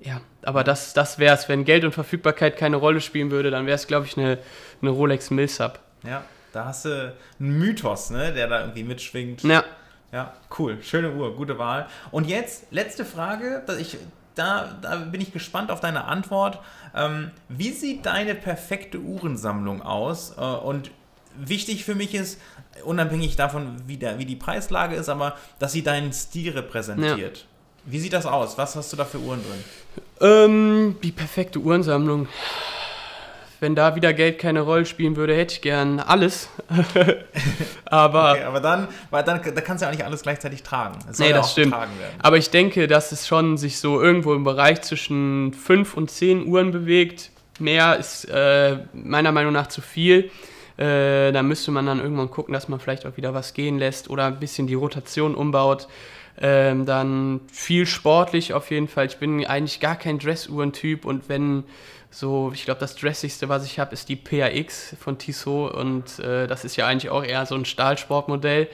ja, 0.00 0.20
aber 0.42 0.64
das, 0.64 0.92
das 0.92 1.18
wäre 1.18 1.34
es. 1.34 1.48
Wenn 1.48 1.64
Geld 1.64 1.84
und 1.84 1.92
Verfügbarkeit 1.92 2.56
keine 2.56 2.76
Rolle 2.76 3.00
spielen 3.00 3.30
würde, 3.30 3.50
dann 3.50 3.66
wäre 3.66 3.76
es, 3.76 3.86
glaube 3.86 4.06
ich, 4.06 4.18
eine, 4.18 4.38
eine 4.82 4.90
Rolex 4.90 5.30
Millsub. 5.30 5.78
Ja. 6.06 6.24
Da 6.54 6.66
hast 6.66 6.84
du 6.84 7.12
einen 7.40 7.58
Mythos, 7.58 8.10
ne, 8.10 8.32
der 8.32 8.46
da 8.46 8.60
irgendwie 8.60 8.84
mitschwingt. 8.84 9.42
Ja. 9.42 9.64
Ja, 10.12 10.32
cool. 10.58 10.78
Schöne 10.80 11.12
Uhr, 11.12 11.34
gute 11.34 11.58
Wahl. 11.58 11.88
Und 12.12 12.28
jetzt, 12.28 12.66
letzte 12.70 13.04
Frage. 13.04 13.64
Ich, 13.80 13.98
da, 14.36 14.76
da 14.80 14.94
bin 14.96 15.20
ich 15.20 15.32
gespannt 15.32 15.72
auf 15.72 15.80
deine 15.80 16.04
Antwort. 16.04 16.60
Ähm, 16.94 17.32
wie 17.48 17.72
sieht 17.72 18.06
deine 18.06 18.36
perfekte 18.36 19.00
Uhrensammlung 19.00 19.82
aus? 19.82 20.36
Äh, 20.38 20.42
und 20.42 20.92
wichtig 21.36 21.84
für 21.84 21.96
mich 21.96 22.14
ist, 22.14 22.40
unabhängig 22.84 23.34
davon, 23.34 23.76
wie, 23.88 23.96
der, 23.96 24.20
wie 24.20 24.24
die 24.24 24.36
Preislage 24.36 24.94
ist, 24.94 25.08
aber 25.08 25.34
dass 25.58 25.72
sie 25.72 25.82
deinen 25.82 26.12
Stil 26.12 26.52
repräsentiert. 26.52 27.38
Ja. 27.38 27.44
Wie 27.86 27.98
sieht 27.98 28.12
das 28.12 28.26
aus? 28.26 28.56
Was 28.56 28.76
hast 28.76 28.92
du 28.92 28.96
da 28.96 29.04
für 29.04 29.18
Uhren 29.18 29.40
drin? 29.42 29.64
Ähm, 30.20 30.96
die 31.02 31.10
perfekte 31.10 31.58
Uhrensammlung 31.58 32.28
wenn 33.64 33.74
da 33.74 33.96
wieder 33.96 34.12
Geld 34.12 34.38
keine 34.38 34.60
Rolle 34.60 34.84
spielen 34.84 35.16
würde, 35.16 35.34
hätte 35.34 35.54
ich 35.54 35.62
gern 35.62 35.98
alles. 35.98 36.50
aber, 37.86 38.32
okay, 38.32 38.42
aber 38.42 38.60
dann, 38.60 38.88
weil 39.10 39.24
dann 39.24 39.40
da 39.42 39.60
kannst 39.62 39.80
du 39.80 39.86
ja 39.86 39.90
auch 39.90 39.96
nicht 39.96 40.04
alles 40.04 40.20
gleichzeitig 40.20 40.62
tragen. 40.62 40.98
Es 41.10 41.18
nee, 41.18 41.32
das 41.32 41.52
stimmt. 41.52 41.74
Aber 42.18 42.36
ich 42.36 42.50
denke, 42.50 42.86
dass 42.86 43.10
es 43.10 43.26
schon 43.26 43.56
sich 43.56 43.78
so 43.78 44.02
irgendwo 44.02 44.34
im 44.34 44.44
Bereich 44.44 44.82
zwischen 44.82 45.54
5 45.54 45.96
und 45.96 46.10
10 46.10 46.46
Uhren 46.46 46.72
bewegt. 46.72 47.30
Mehr 47.58 47.96
ist 47.96 48.26
äh, 48.26 48.80
meiner 48.92 49.32
Meinung 49.32 49.54
nach 49.54 49.68
zu 49.68 49.80
viel. 49.80 50.30
Äh, 50.76 51.32
da 51.32 51.42
müsste 51.42 51.70
man 51.70 51.86
dann 51.86 52.00
irgendwann 52.00 52.30
gucken, 52.30 52.52
dass 52.52 52.68
man 52.68 52.80
vielleicht 52.80 53.06
auch 53.06 53.16
wieder 53.16 53.32
was 53.32 53.54
gehen 53.54 53.78
lässt 53.78 54.10
oder 54.10 54.26
ein 54.26 54.40
bisschen 54.40 54.66
die 54.66 54.74
Rotation 54.74 55.34
umbaut. 55.34 55.88
Ähm, 56.40 56.84
dann 56.84 57.40
viel 57.52 57.86
sportlich 57.86 58.54
auf 58.54 58.70
jeden 58.70 58.88
Fall. 58.88 59.06
Ich 59.06 59.18
bin 59.18 59.46
eigentlich 59.46 59.78
gar 59.78 59.96
kein 59.96 60.18
Dressuhrentyp 60.18 61.04
und 61.04 61.28
wenn 61.28 61.64
so, 62.10 62.52
ich 62.54 62.64
glaube, 62.64 62.80
das 62.80 62.96
Dressigste, 62.96 63.48
was 63.48 63.64
ich 63.64 63.78
habe, 63.78 63.92
ist 63.92 64.08
die 64.08 64.16
PAX 64.16 64.96
von 65.00 65.18
Tissot 65.18 65.74
und 65.74 66.18
äh, 66.20 66.46
das 66.46 66.64
ist 66.64 66.76
ja 66.76 66.86
eigentlich 66.86 67.10
auch 67.10 67.24
eher 67.24 67.44
so 67.46 67.54
ein 67.54 67.64
Stahlsportmodell. 67.64 68.68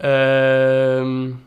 Ähm, 0.00 1.40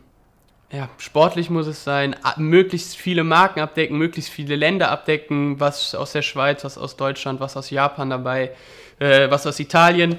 ja, 0.70 0.88
sportlich 0.98 1.48
muss 1.48 1.66
es 1.66 1.84
sein, 1.84 2.16
möglichst 2.36 2.96
viele 2.96 3.24
Marken 3.24 3.60
abdecken, 3.60 3.96
möglichst 3.96 4.30
viele 4.30 4.56
Länder 4.56 4.90
abdecken, 4.90 5.60
was 5.60 5.94
aus 5.94 6.12
der 6.12 6.22
Schweiz, 6.22 6.64
was 6.64 6.76
aus 6.76 6.96
Deutschland, 6.96 7.40
was 7.40 7.56
aus 7.56 7.70
Japan 7.70 8.10
dabei, 8.10 8.52
äh, 8.98 9.30
was 9.30 9.46
aus 9.46 9.60
Italien. 9.60 10.18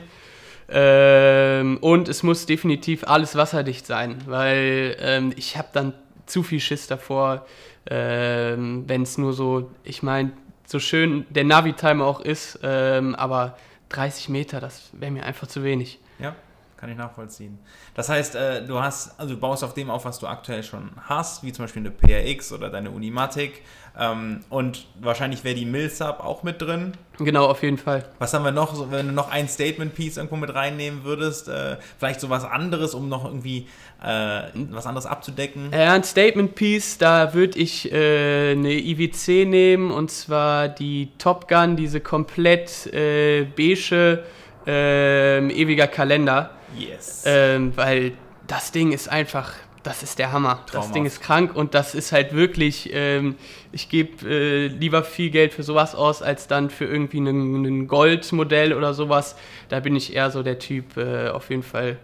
Ähm, 0.72 1.78
und 1.82 2.10
es 2.10 2.24
muss 2.24 2.46
definitiv 2.46 3.04
alles 3.06 3.36
wasserdicht 3.36 3.86
sein, 3.86 4.18
weil 4.26 4.96
ähm, 5.00 5.34
ich 5.36 5.58
habe 5.58 5.70
dann 5.74 5.94
zu 6.26 6.44
viel 6.44 6.60
Schiss 6.60 6.88
davor, 6.88 7.46
ähm, 7.90 8.84
wenn 8.88 9.02
es 9.02 9.18
nur 9.18 9.34
so, 9.34 9.72
ich 9.84 10.04
meine, 10.04 10.32
so 10.66 10.80
schön 10.80 11.26
der 11.30 11.44
Navi-Timer 11.44 12.06
auch 12.06 12.22
ist, 12.22 12.60
ähm, 12.62 13.16
aber 13.16 13.58
30 13.90 14.30
Meter, 14.30 14.60
das 14.60 14.90
wäre 14.94 15.12
mir 15.12 15.26
einfach 15.26 15.48
zu 15.48 15.64
wenig. 15.64 16.00
Ja, 16.20 16.36
kann 16.80 16.90
ich 16.90 16.98
nachvollziehen. 16.98 17.60
Das 17.94 18.08
heißt, 18.08 18.36
äh, 18.36 18.66
du 18.66 18.80
hast, 18.82 19.20
also 19.20 19.34
du 19.34 19.40
baust 19.40 19.66
auf 19.66 19.74
dem 19.74 19.90
auf, 19.90 20.06
was 20.06 20.18
du 20.20 20.28
aktuell 20.28 20.64
schon 20.64 20.92
hast, 21.02 21.44
wie 21.44 21.52
zum 21.52 21.66
Beispiel 21.66 21.82
eine 21.82 21.92
PRX 21.92 22.54
oder 22.54 22.70
deine 22.70 22.90
Unimatic. 22.92 23.64
Ähm, 24.00 24.46
und 24.50 24.88
wahrscheinlich 25.02 25.44
wäre 25.44 25.56
die 25.56 25.66
Millsub 25.66 26.22
auch 26.22 26.44
mit 26.44 26.62
drin. 26.62 26.94
Genau, 27.18 27.48
auf 27.48 27.64
jeden 27.64 27.78
Fall. 27.78 28.06
Was 28.20 28.34
haben 28.34 28.46
wir 28.46 28.54
noch, 28.54 28.92
wenn 28.92 29.08
du 29.08 29.14
noch 29.14 29.30
ein 29.30 29.50
Statement-Piece 29.50 30.16
irgendwo 30.16 30.38
mit 30.38 30.56
reinnehmen 30.56 31.04
würdest? 31.04 31.50
Äh, 31.50 31.76
vielleicht 31.98 32.22
so 32.22 32.30
was 32.30 32.46
anderes, 32.46 32.94
um 32.94 33.10
noch 33.10 33.26
irgendwie 33.26 33.68
äh, 34.02 34.44
was 34.72 34.86
anderes 34.86 35.06
abzudecken? 35.06 35.72
Ja, 35.74 35.94
ein 35.94 36.04
Statement-Piece, 36.06 36.98
da 36.98 37.34
würde 37.34 37.60
ich 37.60 37.92
äh, 37.92 38.52
eine 38.52 38.72
IWC 38.72 39.46
nehmen 39.46 39.92
und 39.92 40.12
zwar 40.12 40.70
die 40.70 41.10
Top 41.18 41.50
Gun, 41.50 41.76
diese 41.76 42.00
komplett 42.00 42.86
äh, 42.94 43.44
beige 43.44 44.24
ähm, 44.66 45.50
ewiger 45.50 45.88
Kalender. 45.88 46.52
Yes. 46.78 47.24
Ähm, 47.26 47.74
weil 47.76 48.14
das 48.48 48.72
Ding 48.72 48.92
ist 48.92 49.10
einfach, 49.10 49.54
das 49.84 50.04
ist 50.04 50.20
der 50.20 50.32
Hammer. 50.32 50.64
Traumhaft. 50.66 50.74
Das 50.74 50.92
Ding 50.92 51.06
ist 51.06 51.22
krank 51.22 51.56
und 51.56 51.74
das 51.74 51.96
ist 51.96 52.12
halt 52.12 52.34
wirklich, 52.34 52.90
ähm, 52.94 53.36
ich 53.72 53.90
gebe 53.90 54.28
äh, 54.30 54.68
lieber 54.68 55.04
viel 55.04 55.30
Geld 55.30 55.54
für 55.54 55.64
sowas 55.64 55.96
aus, 55.96 56.22
als 56.22 56.48
dann 56.48 56.70
für 56.70 56.86
irgendwie 56.86 57.20
ein 57.20 57.88
Goldmodell 57.88 58.74
oder 58.74 58.94
sowas. 58.94 59.36
Da 59.70 59.80
bin 59.80 59.96
ich 59.96 60.14
eher 60.14 60.32
so 60.32 60.44
der 60.44 60.60
Typ, 60.60 60.98
äh, 60.98 61.30
auf 61.30 61.50
jeden 61.50 61.64
Fall 61.64 61.98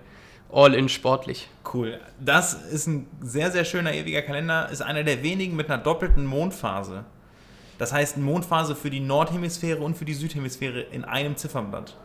all 0.52 0.74
in 0.74 0.88
sportlich. 0.88 1.50
Cool. 1.74 2.00
Das 2.20 2.54
ist 2.54 2.88
ein 2.88 3.08
sehr, 3.22 3.52
sehr 3.52 3.66
schöner 3.66 3.94
ewiger 3.94 4.22
Kalender. 4.22 4.70
Ist 4.70 4.82
einer 4.82 5.04
der 5.04 5.22
wenigen 5.22 5.56
mit 5.56 5.70
einer 5.70 5.82
doppelten 5.82 6.26
Mondphase. 6.26 7.04
Das 7.78 7.92
heißt, 7.92 8.16
eine 8.16 8.24
Mondphase 8.24 8.76
für 8.76 8.90
die 8.90 9.02
Nordhemisphäre 9.02 9.82
und 9.82 9.98
für 9.98 10.06
die 10.06 10.14
Südhemisphäre 10.14 10.80
in 10.80 11.04
einem 11.04 11.36
Ziffernblatt. 11.36 11.98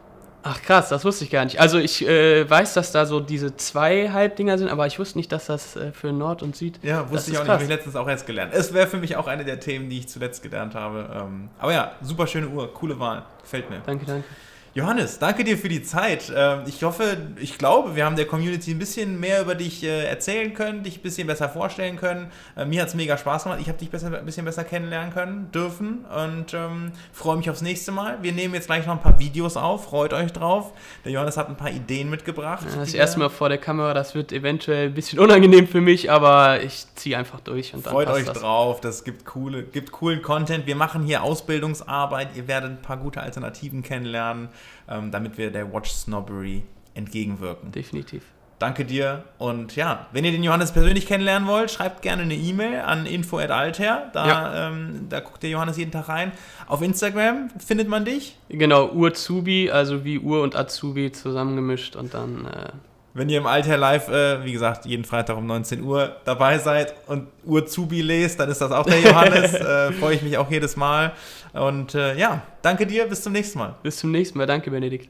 Ach 0.43 0.63
krass, 0.63 0.89
das 0.89 1.05
wusste 1.05 1.25
ich 1.25 1.31
gar 1.31 1.45
nicht. 1.45 1.61
Also 1.61 1.79
ich 1.79 2.07
äh, 2.07 2.49
weiß, 2.49 2.75
dass 2.75 2.93
da 2.93 3.05
so 3.05 3.21
diese 3.21 3.57
zwei 3.57 4.11
Halbdinger 4.11 4.57
sind, 4.57 4.69
aber 4.69 4.87
ich 4.87 4.99
wusste 4.99 5.19
nicht, 5.19 5.31
dass 5.33 5.47
das 5.47 5.77
äh, 5.77 5.93
für 5.93 6.13
Nord 6.13 6.43
und 6.43 6.57
Süd. 6.57 6.79
Ja, 6.83 7.11
wusste 7.11 7.31
ich 7.31 7.37
auch 7.37 7.45
krass. 7.45 7.49
nicht, 7.49 7.53
habe 7.55 7.63
ich 7.65 7.69
letztens 7.69 7.97
auch 7.97 8.09
erst 8.09 8.27
gelernt. 8.27 8.53
Es 8.55 8.73
wäre 8.73 8.87
für 8.87 8.97
mich 8.97 9.17
auch 9.17 9.27
eine 9.27 9.45
der 9.45 9.61
Themen, 9.61 9.91
die 9.91 9.99
ich 9.99 10.09
zuletzt 10.09 10.43
gelernt 10.43 10.75
habe. 10.75 11.11
Ähm, 11.15 11.51
aber 11.59 11.73
ja, 11.73 11.93
super 12.01 12.27
schöne 12.27 12.49
Uhr, 12.49 12.73
coole 12.73 12.99
Wahl, 12.99 13.25
gefällt 13.43 13.69
mir. 13.69 13.83
Danke, 13.85 14.07
danke. 14.07 14.25
Johannes, 14.73 15.19
danke 15.19 15.43
dir 15.43 15.59
für 15.59 15.69
die 15.69 15.83
Zeit. 15.83 16.33
Ähm, 16.33 16.61
ich 16.65 16.85
hoffe, 16.85 17.17
ich 17.41 17.59
glaube, 17.59 17.97
wir 17.97 18.05
haben 18.05 18.15
der 18.15 18.27
Community 18.27 18.71
ein 18.71 18.79
bisschen 18.79 19.19
mehr 19.19 19.41
über 19.41 19.57
dich 19.57 19.83
äh, 19.83 20.05
erzählen 20.05 20.55
können, 20.55 20.85
dich 20.85 20.99
ein 20.99 21.03
bisschen 21.03 21.27
besser 21.27 21.49
vorstellen 21.49 21.97
können. 21.97 22.31
Äh, 22.57 22.67
mir 22.67 22.83
hat 22.83 22.89
es 22.89 22.95
mega 22.95 23.19
Spaß 23.19 23.45
gemacht. 23.45 23.59
Ich 23.61 23.67
habe 23.67 23.79
dich 23.79 23.91
besser, 23.91 24.17
ein 24.17 24.25
bisschen 24.25 24.45
besser 24.45 24.63
kennenlernen 24.63 25.13
können, 25.13 25.51
dürfen 25.51 26.05
und 26.05 26.55
ähm, 26.55 26.93
freue 27.13 27.37
mich 27.37 27.51
aufs 27.51 27.63
nächste 27.63 27.91
Mal. 27.91 28.19
Wir 28.23 28.31
nehmen 28.31 28.55
jetzt 28.55 28.67
gleich 28.67 28.87
noch 28.87 28.93
ein 28.95 29.03
paar 29.03 29.19
Videos 29.19 29.57
auf. 29.57 29.87
Freut 29.87 30.13
euch 30.13 30.33
drauf. 30.33 30.73
Der 31.05 31.11
Johannes 31.11 31.37
hat 31.37 31.49
ein 31.49 31.57
paar 31.57 31.71
Ideen 31.71 32.09
mitgebracht. 32.09 32.65
Ja, 32.71 32.77
das 32.79 32.95
erste 32.95 33.19
Mal 33.19 33.29
vor 33.29 33.49
der 33.49 33.59
Kamera, 33.59 33.93
das 33.93 34.15
wird 34.15 34.31
eventuell 34.31 34.87
ein 34.87 34.95
bisschen 34.95 35.19
unangenehm 35.19 35.67
für 35.67 35.81
mich, 35.81 36.13
aber 36.13 36.63
ich 36.63 36.85
ziehe 36.95 37.19
einfach 37.19 37.41
durch. 37.41 37.75
Und 37.75 37.85
dann 37.85 37.93
Freut 37.93 38.09
euch 38.09 38.25
das. 38.25 38.39
drauf. 38.39 38.81
Das 38.81 39.03
gibt, 39.03 39.25
coole, 39.25 39.65
gibt 39.65 39.91
coolen 39.91 40.23
Content. 40.23 40.67
Wir 40.67 40.77
machen 40.77 41.03
hier 41.03 41.25
Ausbildungsarbeit. 41.25 42.37
Ihr 42.37 42.47
werdet 42.47 42.71
ein 42.71 42.83
paar 42.83 42.99
gute 42.99 43.21
Alternativen 43.21 43.83
kennenlernen 43.83 44.49
ähm, 44.89 45.11
damit 45.11 45.39
wir 45.39 45.51
der 45.51 45.73
Watch 45.73 45.91
Snobbery 45.91 46.63
entgegenwirken. 46.95 47.73
Definitiv. 47.73 48.23
Danke 48.59 48.85
dir 48.85 49.25
und 49.39 49.75
ja, 49.75 50.07
wenn 50.13 50.23
ihr 50.23 50.33
den 50.33 50.43
Johannes 50.43 50.73
persönlich 50.73 51.07
kennenlernen 51.07 51.49
wollt, 51.49 51.71
schreibt 51.71 52.03
gerne 52.03 52.25
eine 52.25 52.35
E-Mail 52.35 52.81
an 52.81 53.07
info@alter. 53.07 54.11
Da, 54.13 54.29
ja. 54.29 54.69
ähm, 54.69 55.07
da 55.09 55.21
guckt 55.21 55.43
der 55.43 55.49
Johannes 55.49 55.79
jeden 55.79 55.93
Tag 55.93 56.11
rein. 56.11 56.33
Auf 56.67 56.83
Instagram 56.83 57.49
findet 57.59 57.89
man 57.89 58.05
dich. 58.05 58.37
Genau, 58.51 58.91
Urzubi, 58.91 59.71
also 59.71 60.05
wie 60.05 60.19
Ur 60.19 60.43
und 60.43 60.57
Azubi 60.57 61.11
zusammengemischt 61.11 61.97
und 61.97 62.13
dann. 62.13 62.47
Äh 62.47 62.69
wenn 63.15 63.29
ihr 63.29 63.39
im 63.39 63.47
Alter 63.47 63.77
Live, 63.77 64.09
äh, 64.09 64.45
wie 64.45 64.53
gesagt, 64.53 64.87
jeden 64.87 65.05
Freitag 65.05 65.37
um 65.37 65.47
19 65.47 65.83
Uhr 65.83 66.17
dabei 66.25 66.59
seid 66.59 66.95
und 67.07 67.27
Urzubi 67.45 68.03
lest, 68.03 68.39
dann 68.39 68.49
ist 68.49 68.61
das 68.61 68.71
auch 68.71 68.87
der 68.87 69.01
Johannes. 69.01 69.55
äh, 69.55 69.93
Freue 69.93 70.15
ich 70.15 70.23
mich 70.23 70.39
auch 70.39 70.51
jedes 70.51 70.77
Mal. 70.77 71.13
Und 71.53 71.95
äh, 71.95 72.17
ja, 72.17 72.43
danke 72.63 72.87
dir, 72.87 73.07
bis 73.07 73.23
zum 73.23 73.33
nächsten 73.33 73.59
Mal. 73.59 73.75
Bis 73.83 73.99
zum 73.99 74.11
nächsten 74.13 74.39
Mal, 74.39 74.47
danke 74.47 74.71
Benedikt. 74.71 75.09